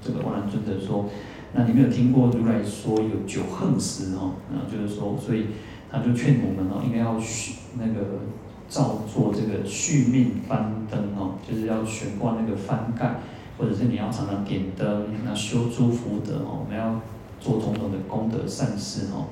[0.00, 1.06] 这个阿难尊者说，
[1.52, 4.34] 那你没有听过如来说有九恨事哦？
[4.52, 5.46] 那就是说，所以
[5.90, 8.20] 他就劝我们哦，应该要续那个
[8.68, 13.18] 照做这个续命幡灯哦，就是要悬挂那个幡盖，
[13.60, 16.98] 或者是你要常常点灯，那修诸福德哦，我们要
[17.38, 19.28] 做种种的功德善事哦。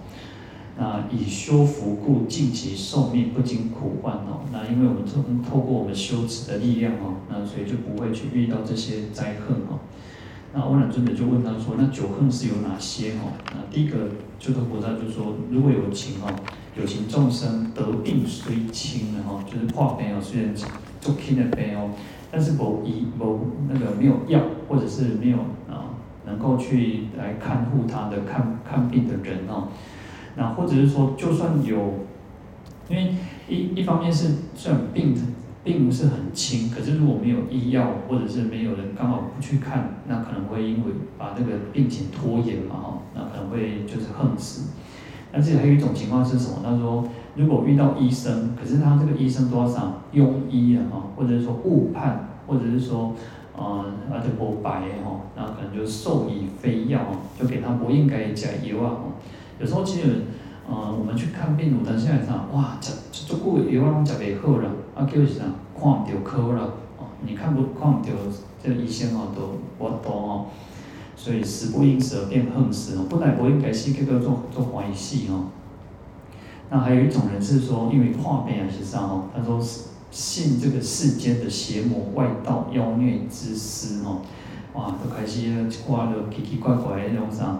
[0.77, 4.43] 那以修福故，尽其寿命，不经苦患哦。
[4.53, 9.81] 那因为我们通透过我们修持的力量哦，那所以就不会去遇到这些灾恨哦。
[10.55, 16.31] 那阿难尊者就问他说：“那九恨是有哪些哦？”那第一个，救脱菩萨就说：“如果有情哦，
[16.79, 21.91] 有情众生得病虽轻的哈，就是化病哦，虽然足轻的病哦，
[22.31, 25.39] 但是某医某那个没有药，或者是没有
[25.69, 29.69] 啊能够去来看护他的看看病的人哦。”
[30.37, 31.95] 那或者是说，就算有，
[32.89, 33.15] 因为
[33.49, 35.13] 一一方面是虽然病
[35.65, 44.71] 并不是很轻，可是如果没有医药，或者是没有人刚好不去看，那可能会因为把这个病情拖延嘛哈，那可能会就是横死。
[45.33, 46.61] 那这里还有一种情况是什么？
[46.63, 47.07] 他说，
[47.39, 53.15] 如果遇到医生，可是他这个医生多少庸医啊哈，或者是说误判，或者是说，
[53.57, 57.01] 呃，而且不白哈，那可能就授以非药，
[57.39, 58.97] 就给他不应该加药啊。
[59.61, 60.23] 有时候其实，
[60.69, 65.45] 呃，我们去看病，有的现在讲，哇，这这这个药啊，拢食袂好了，啊，叫是啥，
[65.79, 66.63] 看唔到科了，
[66.99, 68.09] 哦，你看不看唔到，
[68.61, 70.47] 这个医生哦，都我多哦，
[71.15, 75.45] 所以死不应死而变横死哦，本来不应该死，叫做做做欢喜哦。
[76.71, 84.23] 那还有一种人是说，因为看病还是啥哦，他说是信这个世间的邪魔外道妖孽之师哦，
[84.75, 87.59] 哇，都开始挂了奇奇怪怪的那种啥。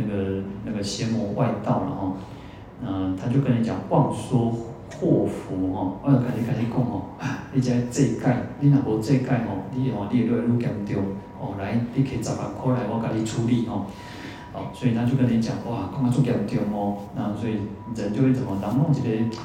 [0.00, 2.12] 那个那个邪魔外道了哈，
[2.86, 4.48] 嗯、他就跟你讲妄说
[5.00, 7.02] 祸福哈，我就开始开始讲哦，
[7.52, 11.02] 你这这界，你若无这界吼，你哦你越来越严重
[11.40, 13.86] 哦，来，你给十万块来，我给你处理哦，
[14.52, 17.54] 好，所以他就跟你讲哇，讲啊足严重哦，那所以
[17.94, 19.36] 人就会怎么，人弄一个，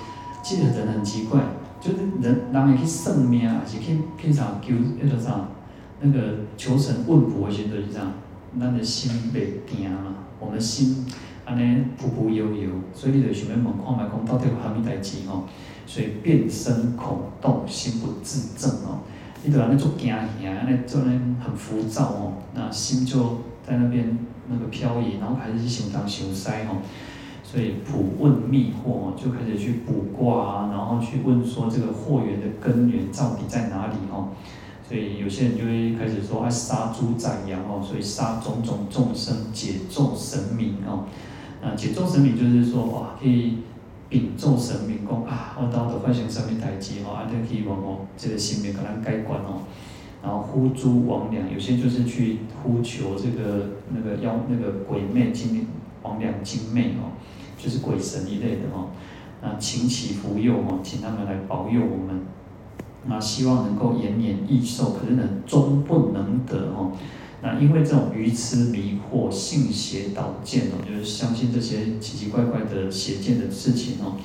[0.42, 1.42] 其实人很奇怪，
[1.82, 5.50] 就是人人会去算命，还是去去啥求那个啥，
[6.00, 8.12] 那个求神问卜的时候就是这样，
[8.60, 10.16] 咱的心袂定嘛。
[10.40, 11.06] 我们心
[11.46, 15.44] 安尼浮浮悠悠，所以你就想要问看觅讲到底有虾米代志吼，
[15.86, 19.00] 所以变身恐动，心不自正哦。
[19.46, 23.20] 你就安尼做惊吓，安尼做呢很浮躁哦，那心就
[23.66, 24.18] 在那边
[24.50, 26.78] 那个漂移，然后开始去想东想西吼，
[27.44, 34.30] 所以卜问密惑就开始去卜卦啊，然后去问说这个货源的根源到底在哪里吼，
[34.88, 41.06] 所以有些人就会开始说爱杀猪宰羊哦，所以杀种种众生解咒神明哦，
[41.62, 43.60] 那解咒神明就是说哇可以。
[44.10, 49.64] 禀奏神明讲啊，我到底发生什么代志吼，啊，你希望哦，这个神明给咱解决哦。
[50.24, 55.68] 然后呼诸魍魎，有些就是去呼求这个那个妖那个鬼魅精
[56.02, 57.12] 魍魎精魅哦，
[57.58, 58.92] 就是鬼神一类的哦。
[59.42, 62.22] 那请祈福佑哦，请他们来保佑我们。
[63.06, 66.94] 那希望能够延年益寿，可是呢，终不能得哦。
[67.42, 74.16] 那因为这种愚痴迷惑、信邪导见哦，就是相信这些奇奇怪怪的邪见的事情哦，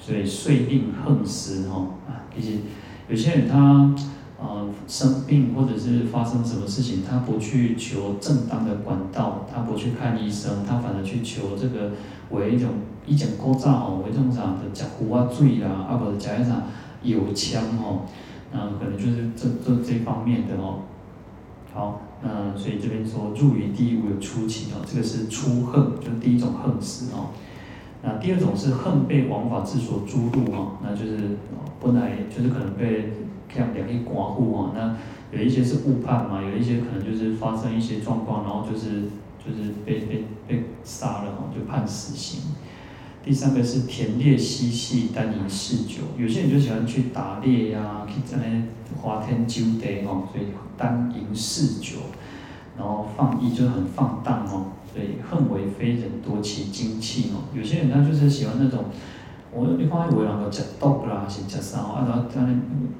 [0.00, 2.62] 所以遂令横死哦啊，毕竟
[3.10, 3.94] 有些人他
[4.42, 11.92] 呃生病或者是发生什么事情，他不去求正当的管道，他不去看医生，他反而去求这个
[12.30, 12.70] 为一种
[13.06, 16.62] 以前古早哦，为这种啥的吃胡啊水啦，啊不是吃一啥
[17.02, 18.02] 油枪哦，
[18.52, 20.80] 那可能就是这这这方面的哦。
[21.72, 27.30] 好，那所以这边说入于地狱有初期哦，这个是出恨，就是第一种恨死哦。
[28.02, 31.38] 那第二种是恨被王法治所诛入哦，那就是
[31.80, 33.12] 本来就是可能被
[33.54, 34.96] 像两一寡妇哦，那
[35.36, 39.02] 有一些是误判嘛，有一些可能就是发生一些状况，然后就是
[39.44, 42.40] 就是被被被杀了哦，就判死刑。
[43.24, 51.98] 第三个是田猎嬉戏，耽吟嗜酒，有些人就喜欢去打猎呀、去在那花天酒地哦，所以耽吟嗜酒，
[52.76, 57.46] 然后放逸就很放荡哦，所以恨为非人多其精气哦。
[57.56, 58.86] 有些人他就是喜欢那种，
[59.54, 62.48] 我你看有人个吃毒啦，是吃啥哦，啊然后在那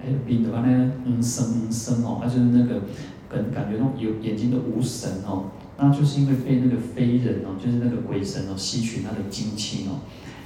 [0.05, 2.83] 哎面都安尼嗯生生哦，啊就是那个
[3.29, 5.45] 感感觉那种有眼睛的无神哦。
[5.79, 10.01] 那就是因为被那个非人哦，就是那个鬼神哦吸取他的精气哦。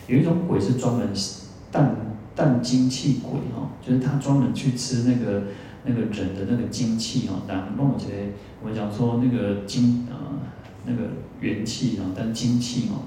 [0.07, 1.97] 有一种鬼是专门吸啖
[2.37, 5.43] 啖精气鬼哦，就是他专门去吃那个
[5.85, 7.43] 那个人的那个精气哦。
[7.49, 8.19] 然后弄起来，
[8.63, 10.17] 我们讲说那个精呃
[10.87, 11.03] 那个
[11.41, 13.03] 元气哦，但精气哦，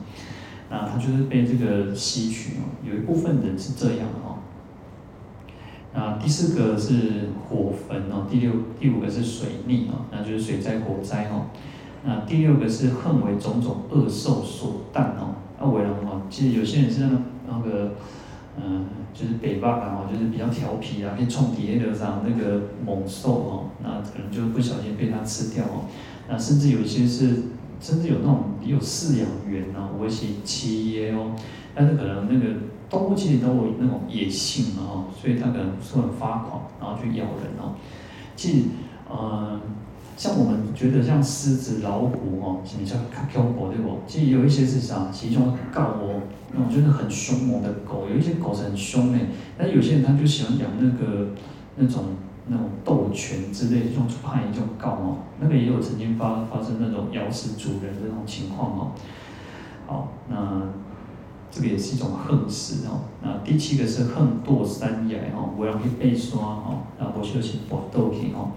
[0.70, 2.70] 那他就是被这个吸取哦。
[2.84, 4.38] 有一部分人是这样哦。
[5.94, 11.48] 那第四个是火焚哦，第六第五个是水逆哦，那就是水灾火灾哦。
[12.06, 17.92] 那第六个是横为种种恶兽所啖哦，那为人哦，其实有些人是那个那个，
[18.56, 25.86] 嗯，就是北霸啊，就是比较调皮啊，可以冲底下上那个猛兽哦，那可能就不小心被它吃掉哦。
[26.30, 27.44] 那甚至有一些是，
[27.80, 31.34] 甚至有那种也有饲养员啊，我是企业哦，
[31.74, 32.56] 但是可能那个
[32.90, 37.76] 动物其实都有那种野性嘛哦，所以它可能会很发狂，然后去咬人哦。
[38.36, 38.66] 其实，
[39.10, 39.60] 嗯。
[40.18, 44.00] 像我们觉得像狮子、老虎哦，什么叫卡丘狗对不？
[44.06, 49.20] 其实有一些是啥，其中告哦，那种就是很凶猛的狗，有一些狗是很凶的，
[49.58, 51.30] 但有些人他就喜欢养那个
[51.78, 52.04] 那种
[52.50, 58.92] 那种斗犬之类，这种怕一种告哦，那个也有曾经发发生那种咬死主人的那种情况哦。
[59.88, 60.62] 好，那
[61.52, 63.02] 这个也是一种横死哦。
[63.24, 68.52] 那第七个是横堕山崖哦，不让去被刷哦，然后就是搏斗去哦。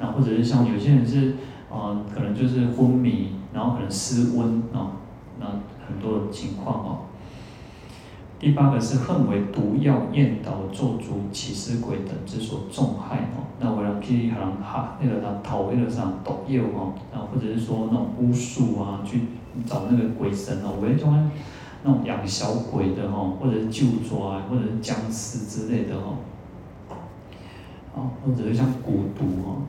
[0.00, 1.34] 那或者是像有些人是，
[1.70, 4.92] 呃，可能就是昏迷，然后可能失温啊，
[5.38, 5.46] 那
[5.86, 6.98] 很多的情况哦。
[8.44, 13.48] 第八个是恨为毒药、厌导、咒诅、起尸鬼等之所重害哦。
[13.58, 19.22] 那为了去可能哈那个他讨那个啥毒药哦，然后或者是说那种巫术啊，去
[19.64, 21.30] 找那个鬼神哦，为种
[21.84, 26.18] 那种养小鬼的哦，或者是旧抓，或者是僵尸之类的哦。
[27.96, 29.62] 啊，或者是像蛊毒哦。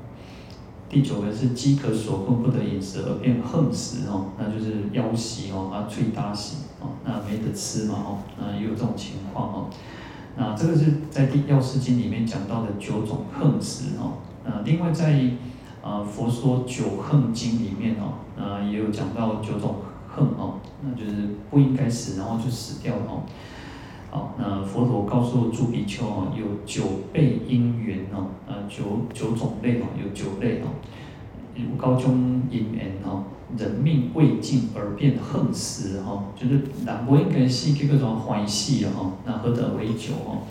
[0.89, 6.64] 第九个是饥渴所困不得饮食而变横死哦，那就是夭死哦，啊，催大死
[7.03, 9.69] 那没得吃嘛哦，那也有这种情况哦。
[10.37, 14.19] 那这个是在《第药师经》里面讲到的九种横死哦。
[14.43, 15.19] 那另外在
[15.81, 19.75] 啊《佛说九横经》里面哦，啊也有讲到九种
[20.07, 23.23] 横哦，那就是不应该死，然后就死掉了哦。
[24.11, 28.83] 好，那佛陀告诉诸比丘啊，有九倍因缘哦，呃，九
[29.13, 30.67] 九种类哦，有九类哦。
[31.55, 33.23] 如高中因缘哦，
[33.57, 40.43] 人命未尽而便横死哈，就是人不应该死，这个种欢喜啊哈，那何得为九哦？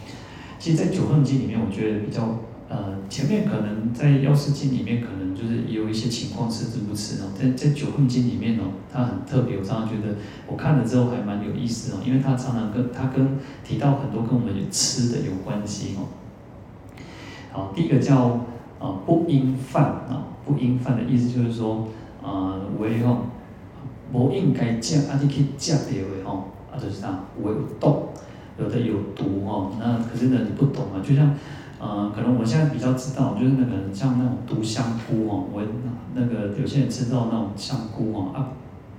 [0.58, 2.40] 其实，在九横经里面，我觉得比较。
[2.66, 7.26] 呃，前面可能在《药师经》里面，可能就是有一些情况是支不吃哦。
[7.38, 10.16] 在在《九横经》里面哦，它很特别，我常常觉得
[10.48, 16.08] 我看了之后还蛮有意思哦，因为它常常跟它跟提到很多跟我们吃的有关系哦。
[17.52, 18.46] 好，第一个叫
[18.80, 21.86] 啊不应犯啊，不应犯的意思就是说，
[22.78, 23.18] 有诶吼，
[24.12, 28.08] 无应该食，啊，你去食到诶吼，啊，就是啥，有诶有毒，
[28.58, 31.34] 有的有毒吼，那可是呢，你不懂啊，就像，
[31.78, 35.62] 呃，可能我现在比较知道，就是那个像那种毒香菇哦，我
[36.14, 38.52] 那个有些人吃到那种香菇哦，啊，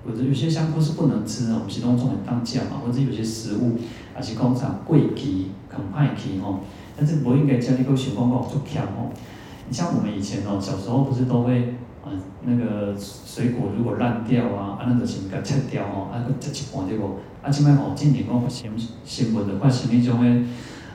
[0.05, 3.77] 或者有些香菇是不能吃的，我们其中种很当价嘛，或者有些食物，
[4.13, 6.59] 还是工厂贵皮，很坏气吼。
[6.97, 9.11] 但是不应该叫你个情况搞做强哦。
[9.67, 11.75] 你像我们以前哦，小时候不是都会，
[12.05, 12.11] 啊，
[12.43, 17.03] 那个水果如果烂掉啊，啊，那个先给它切掉哦，啊，个切一半这个，
[17.41, 18.71] 啊，现在哦，今年讲新
[19.03, 20.45] 新闻的话，是那种诶，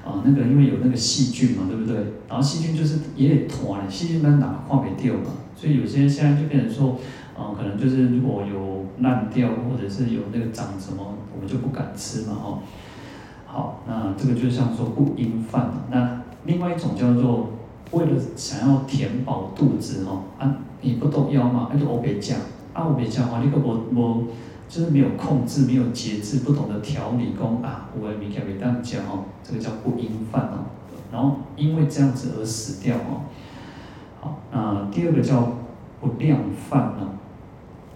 [0.07, 1.97] 啊，那个因为有那个细菌嘛，对不对？
[2.29, 6.97] 然后细菌就是也得拖嘞，细菌们哪化没掉嘛，所以有些现在就变成说，
[7.37, 12.59] 啊，可能就是如果有烂掉或者是有那个长什么，我们就不敢吃嘛，哦。
[13.53, 15.73] 好，那这个就像说不应饭。
[15.91, 17.51] 那另外一种叫做
[17.93, 21.70] 为了想要填饱肚子哦，啊，你不都要嘛？
[21.72, 22.38] 那就欧别酱，
[22.72, 24.24] 啊，欧别酱的话，你个我我
[24.68, 30.70] 就是没有控制，没有节制，不懂得调理功啊，我也明显给大家讲哦，这个叫不应饭哦。
[31.12, 33.26] 然后因为这样子而死掉哦。
[34.20, 35.53] 好，那第二个叫
[36.01, 37.18] 不量饭哦？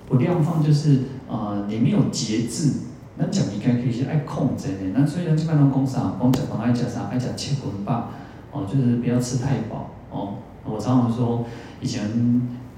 [0.09, 2.73] 不量饭就是呃，你没有节制。
[3.17, 8.09] 咱食物件其实爱控制的，那所以咱基本上讲啥，讲食饭爱食啥，爱食七分饱，
[8.55, 10.35] 哦，就是不要吃太饱，哦。
[10.65, 11.45] 我常常说，
[11.81, 12.09] 以前，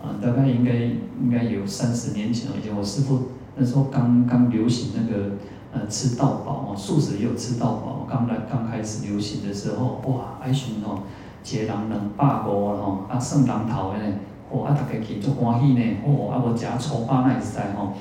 [0.02, 5.32] 嗯、大概应该应该有三十年前，以前我师父那时候刚刚流行那个，
[5.72, 11.02] 呃，吃到饱哦，素食也有吃到饱，刚来刚开始流行的时候，哇，爱寻哦，
[11.44, 14.14] 一个人两百五哦，啊，算人头的呢，
[14.50, 17.92] 哦，啊，大家去足欢喜呢，哦，啊，我食粗饱那会使吼，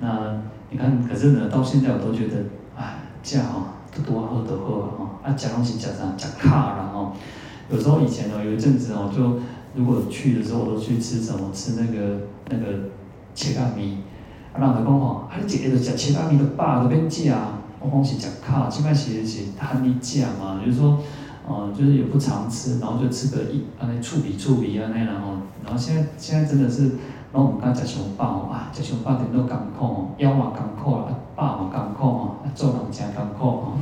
[0.00, 0.42] 那。
[0.72, 2.36] 你看，可是呢，到现在我都觉得，
[2.76, 5.24] 哎，这样哦，多喝多喝啊！
[5.24, 6.14] 啊，假东西假啥？
[6.16, 7.12] 假卡然后。
[7.70, 9.40] 有时候以前哦，有一阵子哦，就
[9.74, 11.50] 如果去的时候，我都去吃什么？
[11.52, 12.66] 吃那个那个
[13.34, 13.98] 切仔面。
[14.52, 17.58] 啊，人就讲吼，啊，你一日就吃切仔面都饱，都免食啊。
[17.78, 20.98] 我讲是吃卡，现在其实是喊你食嘛，就是说，
[21.48, 26.92] 呃，就是也不常吃，然后就吃个一啊那醋皮醋皮啊那然后，然后现在现在真的是。
[27.32, 28.70] 拢毋敢食伤饱啊！
[28.72, 31.06] 食伤饱点都艰苦哦，腰嘛艰苦啊，
[31.36, 33.72] 饱嘛艰苦哦，做人真艰苦哦。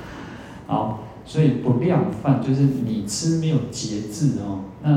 [0.66, 4.60] 好，所以不量饭就是你吃没有节制哦。
[4.82, 4.90] 那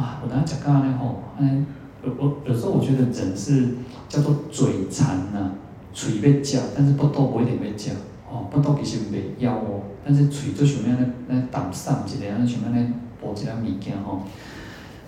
[0.00, 1.64] 啊，我刚才讲刚刚那吼，哎，
[2.04, 3.74] 我我有时候我觉得人是
[4.08, 5.50] 叫做嘴馋呐，
[5.92, 7.90] 嘴要食，但是不多不一定要食
[8.30, 12.86] 哦，不多其实袂枵哦，但是嘴就想要那那啖散一个，那想要那
[13.20, 14.20] 补一下物件吼，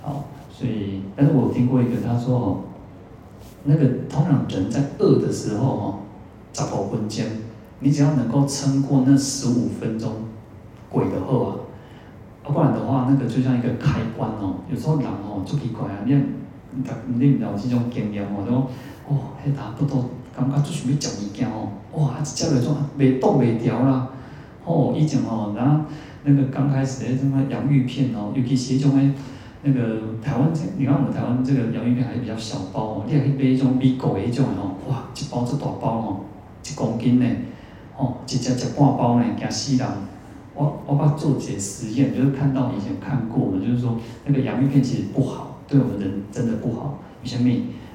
[0.02, 0.24] 好。
[0.56, 2.58] 所以，但是我听过一个，他说哦，
[3.64, 5.98] 那个通常人在饿的时候哦，
[6.52, 7.24] 十五分钟，
[7.80, 10.12] 你只要能够撑过那十五分钟，
[10.88, 11.56] 鬼的饿啊，
[12.44, 14.54] 要不然的话，那个就像一个开关哦。
[14.70, 16.14] 有时候人哦，就奇怪啊，你
[17.18, 18.54] 你你有这种经验哦，都
[19.12, 20.04] 哦，迄大不多，
[20.36, 24.08] 感觉就想要食物件哦，哇，一食就种袂动袂调啦，
[24.64, 25.84] 哦，以前哦，然后
[26.22, 29.12] 那个刚开始诶，什么洋芋片哦，尤其是迄种诶。
[29.66, 29.80] 那个
[30.22, 36.20] 台湾这，你看我们台湾这个洋芋片还是比较小包哦，你还可以买一种米狗的一种哦，哇，一包这大包哦，
[36.62, 37.26] 一公斤呢，
[37.96, 39.88] 哦，一只一半包呢，惊死人。
[40.54, 43.96] 我我爸做些实验，就是看到以前看过的，就是说
[44.26, 46.98] 那个洋芋片其实不好，对我们人真的不好。
[47.22, 47.50] 为什么？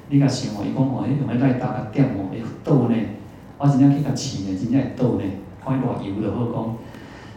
[0.08, 2.96] 你甲想哦，伊讲哦，迄用来来打个点哦，会倒呢，
[3.58, 5.22] 我真正去甲试呢，真正会倒呢，
[5.64, 6.76] 看伊偌油就好讲。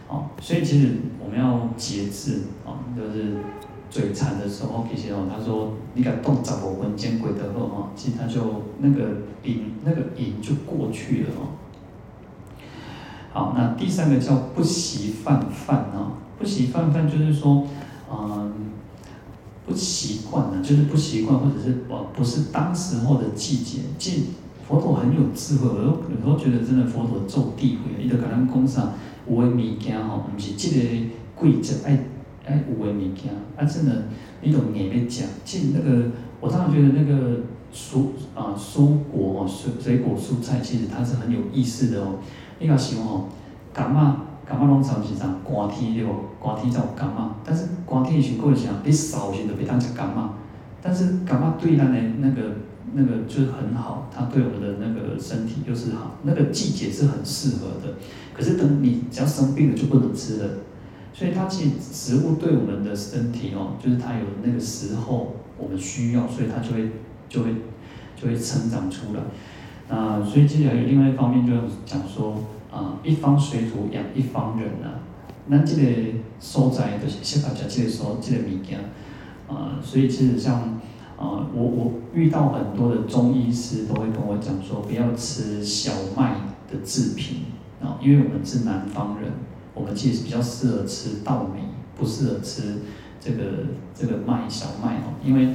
[0.08, 3.36] 哦，所以其实我们要节制啊，就是。
[3.94, 8.40] 嘴馋的时候，其实哦，他说你敢动十五分钟鬼的后哈，其实他就
[8.80, 11.54] 那个瘾那个瘾就过去了哦。
[13.32, 17.68] 好，那第三个叫不习饭饭啊，不习饭饭就是说，
[18.10, 18.52] 嗯，
[19.64, 23.78] 不习惯呢，就是不习惯，或者是哦，不是当时候的季节。
[23.96, 24.24] 即
[24.66, 28.92] 佛陀很有智慧，我有有时候觉得真的佛陀做地慧，伊就甲咱讲啥，
[29.30, 30.70] 有诶物件吼，毋是即
[31.38, 31.96] 个季节爱。
[32.44, 34.04] 哎，有诶物件，啊，真的，
[34.42, 35.24] 你都硬要食。
[35.44, 37.40] 其实那个，我常常觉得那个
[37.72, 42.16] 蔬啊蔬果哦，水水果蔬菜，其实它是很有意思的哦。
[42.58, 43.26] 你讲想哦，
[43.72, 44.16] 感冒
[44.46, 45.26] 感冒拢常是啥？
[45.44, 46.12] 寒天对不？
[46.40, 50.34] 寒天才有感冒，但是寒天时过的时候，你少些都别当食感冒。
[50.82, 52.42] 但是感冒对咱的那个
[52.92, 57.94] 那个就是很好，它对我们的那个身体就是好，那个季节是很适合的。
[58.34, 60.48] 可是等你只要生病了，就不能吃了。
[61.14, 66.90] 所以它其实食物对我们的身体哦，就是它有那个时候我们需要，所以它就会
[67.28, 67.54] 就会
[68.16, 69.20] 就会成长出来。
[69.88, 71.52] 那所以接下来有另外一方面，就
[71.86, 72.42] 讲说
[72.72, 74.98] 啊，一方水土养一方人啊。
[75.46, 75.82] 那这个
[76.40, 78.80] 所在的是适合吃这个所这个物件
[79.46, 80.80] 啊，所以其实像
[81.16, 87.42] 啊，我我遇到很多的中医师都会跟我讲说，不要吃小麦的制品
[87.80, 89.30] 啊，因为我们是南方人，
[89.74, 91.60] 我们其实比较适合吃稻米，
[91.96, 92.76] 不适合吃
[93.20, 93.42] 这个
[93.94, 95.54] 这个麦小麦哦，因为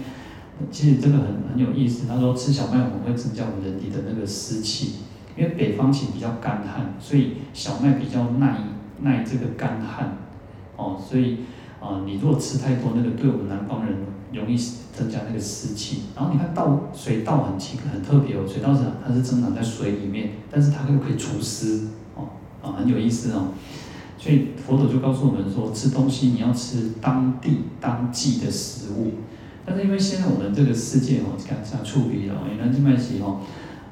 [0.69, 2.07] 其实这个很很有意思。
[2.07, 4.95] 他说吃小麦我们会增加我们人体的那个湿气，
[5.37, 8.57] 因为北方其实比较干旱，所以小麦比较耐
[9.01, 10.17] 耐这个干旱
[10.75, 11.39] 哦，所以
[11.79, 13.95] 啊，你如果吃太多，那个对我们南方人
[14.33, 14.57] 容易。
[14.91, 22.27] 增加那个湿气，然后你看稻水稻很奇很特别哦，水稻是它是生长在水里面，但是它又可以除湿哦，
[22.61, 23.53] 啊很有意思哦，
[24.19, 29.13] 所以佛陀就告诉我们说，吃东西你要吃当地当季的食物，
[29.65, 33.39] 但是因为现在我们这个世界哦，看像处理了，原来这麦西哦，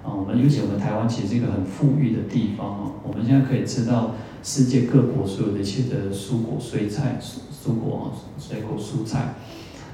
[0.03, 9.35] 啊我们尤其我们台湾其实是一个很富裕的地方哦，我们现在可以吃到世界各国所有的一切的蔬果、水菜、蔬蔬果、水果、蔬菜。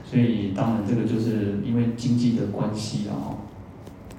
[0.10, 3.38] 所以当然这个就是因为经济的关系了哦，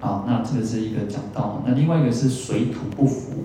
[0.00, 3.44] 好，那这个是一个讲到，那另外一个是水土不服，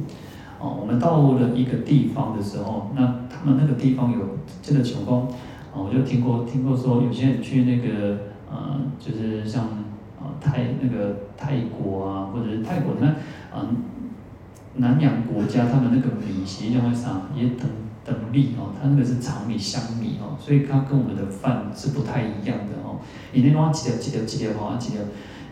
[0.60, 4.20] 哦，我们到了一个地方的时候，那他们那个地方有
[4.62, 5.28] 这个情况，
[5.74, 8.18] 哦，我就听过听过说有些人去那个
[8.52, 9.66] 呃，就是像
[10.20, 13.16] 啊泰那个泰国啊，或者是泰国那
[13.56, 13.78] 嗯
[14.76, 17.68] 南洋国家，他们那个米其实为啥也等。
[18.06, 22.98] 等米哦，它那个是长米香米哦，所以它跟我们的饭是不太一样的哦。
[23.34, 25.02] 你那种几条几条几条哦，几条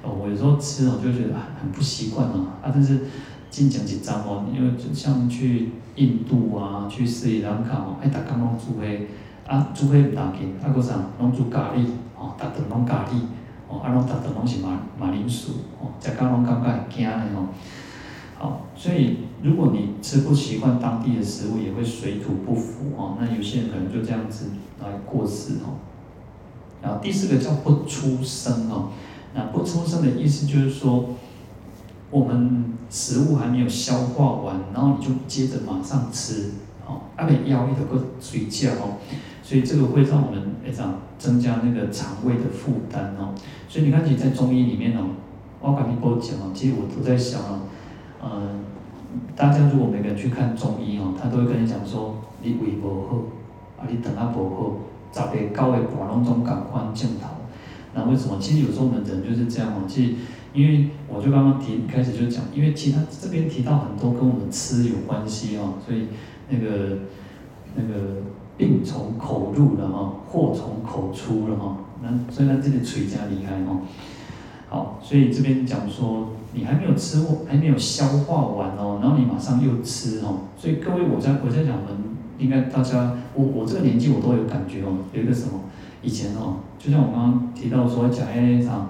[0.02, 2.72] 哦，我有时候吃哦就觉得很不习惯哦啊。
[2.74, 3.02] 但是
[3.50, 9.08] 进前一站哦，因为就像去印度啊，去斯里兰卡哦，哎，大家拢煮诶
[9.48, 11.86] 啊，煮诶唔要紧，啊，搁啥拢煮咖喱
[12.18, 13.20] 哦，大顿拢咖喱
[13.68, 17.48] 哦，啊，拢大顿拢是马马铃薯哦，食到拢感觉会惊的哦。
[18.40, 23.18] 好，所以如果你吃不习惯当地的食物，也会水土不服哦。
[23.20, 25.82] 那有些人可能就这样子来过世哦。
[26.80, 28.90] 然后第四个叫不出声哦。
[29.34, 31.10] 那不出声的意思就是说，
[32.12, 36.52] 我们食物还没有消化完，然后你就接着马上吃
[36.86, 38.98] 哦，阿没腰力的个睡觉哦。
[39.44, 43.34] 所以这个会让我们哎这样增加那个肠胃的负担哦。
[43.70, 45.06] 所以你看，其实在中医里面哦，
[45.62, 47.60] 我跟你讲哦，其实我都在想哦。
[48.22, 48.60] 嗯，
[49.36, 54.78] 大家如果每个人去看中医哦，他都会跟你讲说，你胃不好，啊，你肠啊不好，
[55.14, 57.28] 十个九个半拢总共款镜头。
[57.94, 58.38] 那为什么？
[58.40, 59.84] 其实有时候我们人就是这样哦。
[59.88, 60.14] 其实，
[60.58, 66.08] 因为我就刚刚提开始就讲，因为其他这边提到很多跟我们吃有关系哦，所以
[66.50, 66.98] 那个
[67.76, 68.24] 那个
[68.58, 71.78] 病从口入了哈，祸从口出了哈。
[72.02, 73.82] 那所以他这里垂加厉害哦。
[74.68, 82.04] 好，所以这边讲说，你还没有吃过，还没有消化完哦，然后你马上又吃哦，所以各位，我在我在讲，我们
[82.40, 85.60] 应该大家，我我这个年纪我都有感觉哦，有一个什么，
[86.02, 88.88] 以前哦，就像我刚刚提到说，讲哎啥，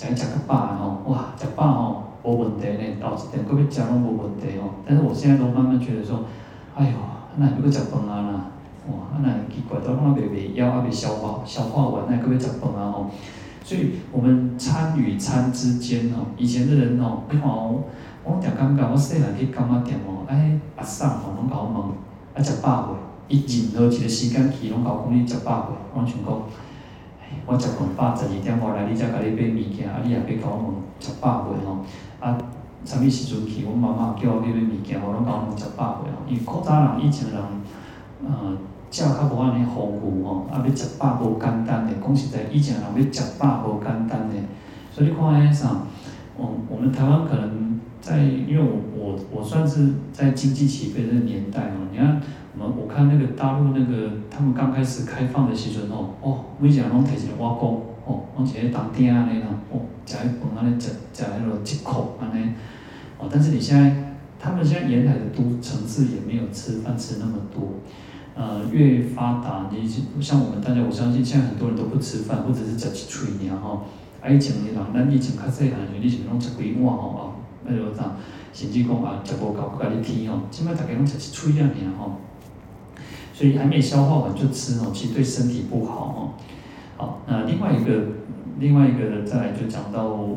[0.00, 6.24] 讲讲个饱哦，哇，讲饱哦，无问题呢，到时点各位讲拢无问题哦，但是我现在都慢慢觉得说，
[6.74, 6.96] 哎呦，
[7.36, 8.44] 那如果讲饭啊啦，
[8.88, 13.10] 哇，那奇怪，都那未未枵啊未消化消化完，那各位讲饭啊哦。
[13.62, 17.80] 所以，我们餐与餐之间哦，以前的人哦，你看哦，
[18.24, 21.88] 我讲感觉，我细汉去柑仔店哦，哎，阿婶哦，拢甲我问，
[22.34, 22.96] 啊，食饱未？
[23.28, 25.76] 伊任何一个时间去，拢甲我讲你食饱未？
[25.92, 26.40] 我想讲，
[27.46, 31.78] 我食饭饱十二点外来，你才甲你买物件，啊，你也别甲我问食饱未吼？
[32.20, 32.38] 啊，
[32.84, 33.62] 啥物时阵去？
[33.64, 36.32] 阮妈妈叫我去买物件，我拢甲我问食饱未？
[36.32, 37.40] 因为古早人以前人，
[38.26, 38.56] 呃。
[38.92, 44.34] 食较无安尼丰富吼，啊要食饱无简单的，讲实在，以前人要食饱无简单的，
[44.90, 45.82] 所以你看迄啥，
[46.36, 52.20] 我我们台湾可能在，因为我我我算是在经济起飞的年代吼，你看
[52.60, 62.52] 我我看那个大陆那个他们刚开始开放的时阵哦，哦，每一个人拢提一个碗公，哦，拢一个当鼎安尼啦，哦，食迄饭安尼食食迄落一口安尼，
[63.18, 67.80] 哦，但是你现在，他们现在沿海的都城市也没有吃饭吃那么多。
[68.36, 69.86] 呃，越发达，你
[70.22, 73.84] 像我们大家，我相信现在很多人都不吃饭，或者是吃一嘴尔吼。
[74.22, 77.22] 啊，以前的人，咱以前较细汉时，你是拢吃几碗吼啊？
[77.64, 78.12] 那就啥，
[78.52, 80.40] 甚至讲啊，食无够，佮你添吼。
[80.50, 82.12] 现在大家拢吃一嘴尔吼，
[83.40, 86.20] 所以还没消化完就吃哦，其实对身体不好哦。
[86.98, 88.02] 好，那另外一个，
[88.58, 90.28] 另外一个再来就讲到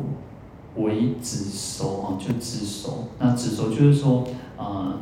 [0.76, 3.08] 为止熟哦，就止熟。
[3.18, 4.26] 那止熟就是说，
[4.56, 4.96] 呃。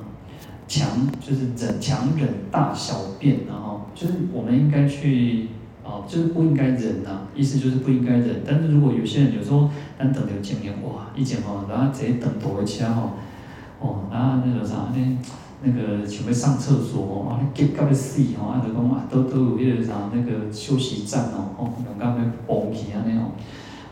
[0.68, 0.88] 强
[1.20, 5.48] 就是忍强忍大小便，然后就是我们应该去
[5.84, 8.42] 哦，就是不应该忍呐、啊，意思就是不应该忍。
[8.46, 13.10] 但是如果有些人有时候咱等了几年，哇，一前吼，然后直接等多一车吼，
[13.80, 14.98] 哦，然后那个啥，那
[15.62, 23.30] 那个想要上厕所哦，啊，急到要死吼，啊，就讲啊，都都有迄个啥那个休息站哦，哦，两个要崩起啊那种，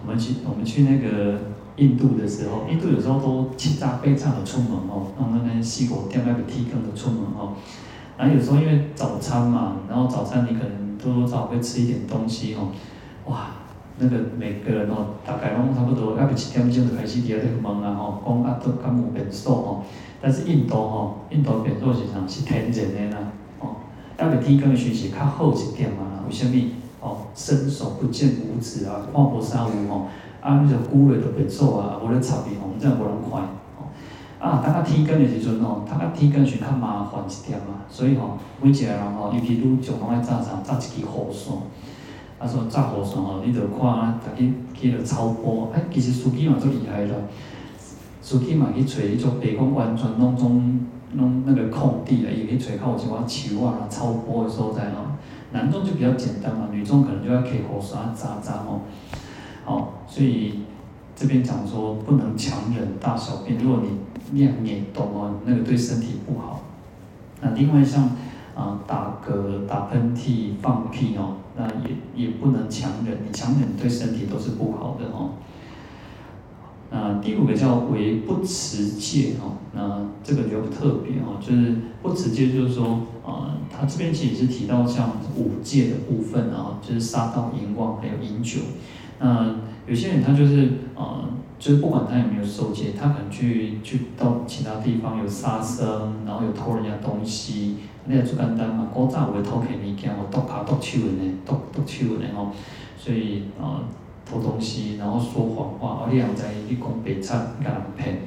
[0.03, 1.39] 我们去我们去那个
[1.77, 7.55] 印度的时候，印度有时候都七早八早的出门哦，弄那个四五点那个天光的出门哦。
[8.19, 12.69] 然后有时候因为早餐嘛，然后早餐你可能多多少会吃一点东西哦，
[13.27, 13.53] 哇，
[13.99, 19.85] 那个每个人哦，大概拢差不多要不七点钟就开始在那个问啊吼，讲啊都敢有便所吼，
[20.21, 22.27] 但是印度吼，印度便所是啥？
[22.29, 23.77] 是天然的啦，哦，
[24.19, 26.55] 要不天光的时阵是较好一点嘛，为什么？
[27.01, 30.07] 哦，伸手不见五指啊，看无啥有吼，
[30.43, 33.43] 啊，那个古类的便所啊，无咧插边吼，真无人看。
[34.39, 41.55] 啊，等下天光的时阵吼，等下天光是较麻烦一点嘛，所以吼，每一个人吼，尤其愈上拢爱早啥，早一支雨伞。
[42.39, 47.15] 啊，说早雨伞吼，你着看啊，逐日去着操波，哎，其实司机嘛足厉害啦，
[48.31, 50.79] 司机嘛去找迄种北方完全拢种
[51.15, 54.99] 拢那个空地啦，伊去找较有一寡树啊、操波的所在吼。
[55.51, 58.83] 男众就比较简单嘛，女众可能就要开雨伞啊，扎扎吼。
[59.65, 60.61] 好，所以
[61.17, 66.61] 这边讲说不能强忍大小便，如果你念念动哦，那个对身体不好。
[67.41, 68.11] 那另外像
[68.55, 75.31] 啊打嗝、打喷嚏、放屁哦，那也也不能强忍，你强忍对身体都是不好的哦。
[76.91, 88.61] 那第五个叫为不持戒哦，那这个比较特别哦，就是不持戒，就是说啊，他这边其实是提到像五戒的部分啊，就是杀盗淫妄还有饮酒。
[89.19, 91.31] 那有些人他就是啊。
[91.61, 97.77] 就是不管他有没有受戒，他可能去去到其他地方有杀生，然后有偷人家东西，
[98.07, 98.89] 那也最简单嘛。
[98.95, 102.51] 古早有偷客物件，我剁卡剁手的呢，剁剁手的哦。
[102.97, 103.83] 所以、呃，
[104.31, 108.23] 偷东西，然后说谎话，而且还在你讲白贼，给人骗，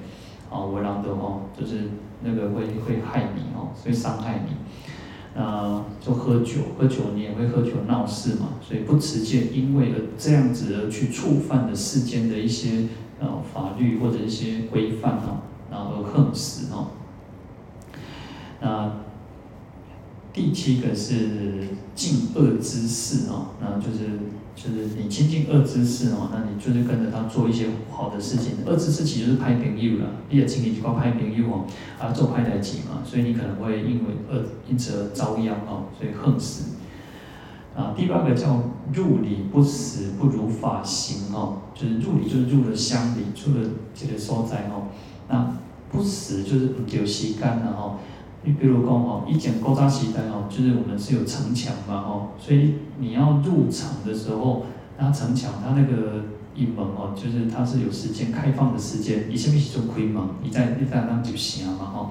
[0.49, 1.89] 啊，我让的哦，就是
[2.22, 5.39] 那个会会害你哦，所以伤害你。
[5.39, 12.88] 啊，就喝酒，喝酒你也会喝酒闹事嘛，所以不持戒，因为而这样子而去触犯的世间的一些。
[13.20, 16.88] 呃，法律或者一些规范哈，然后而横死哦。
[18.60, 18.91] 那
[20.34, 24.20] 第七个是禁恶之事哦，那就是
[24.56, 28.58] 就是你亲近恶之事哦，那你就是跟着他做一些好的事情。
[28.66, 31.66] 恶之事其实就是歹朋友啦，你也请你去搞歹朋友哦，
[31.99, 36.76] 啊做歹代志嘛，所以你可能会因为恶因此而遭殃哦，所以横死。
[37.76, 38.62] 啊，第八个叫
[38.93, 44.89] 入理不食，不如法行哦，就是入理就是入了乡里，出了这个所在哦。
[45.28, 45.58] 那
[45.89, 47.97] 不食就是不丢西干了哦。
[48.44, 54.66] 你比如讲哦，以前古早时代哦，就是我们是有城墙嘛哦，所以你要入场的时候，
[54.98, 56.26] 那城墙它那个
[56.56, 62.10] 一门哦，就是它是有时间开放的时间，以前必须做开门，你在你在那就行嘛哦。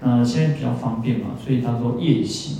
[0.00, 2.58] 那现在比较方便嘛，所以他说夜行。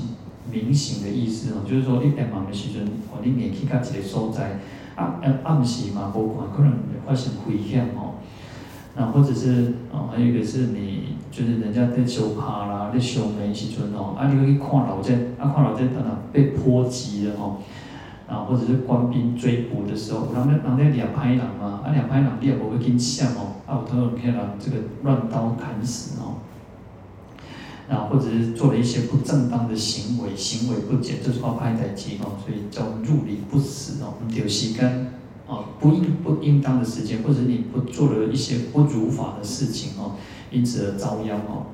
[0.50, 4.58] 明行的意思哦，就是说你在忙的时阵，哦，你连去到一个所在，
[4.96, 6.74] 暗暗暗时嘛，无看可能
[7.06, 8.16] 发生危险哦。
[8.94, 11.01] 那或者是哦，还有一个是你，
[11.32, 17.56] 就是人家在修帕啦，在相骂时阵哦，啊，你可去看老者，啊，看老者当然被波及了哦。
[18.28, 26.36] 啊，或者是官兵追捕的时候，人咧人咧掠歹人嘛，啊，掠歹人你也无去跟抢哦，啊，有可能被人这个乱刀砍死哦。
[27.90, 35.12] 啊，或者是做了一些不正当的行为，行为不检，这是话歹代志哦，所以叫入理不食哦，丢时间
[35.46, 40.12] 哦，不应不应当的时间，或者你不做了一些不如法的事情哦，
[40.52, 41.66] 因此而遭殃哦。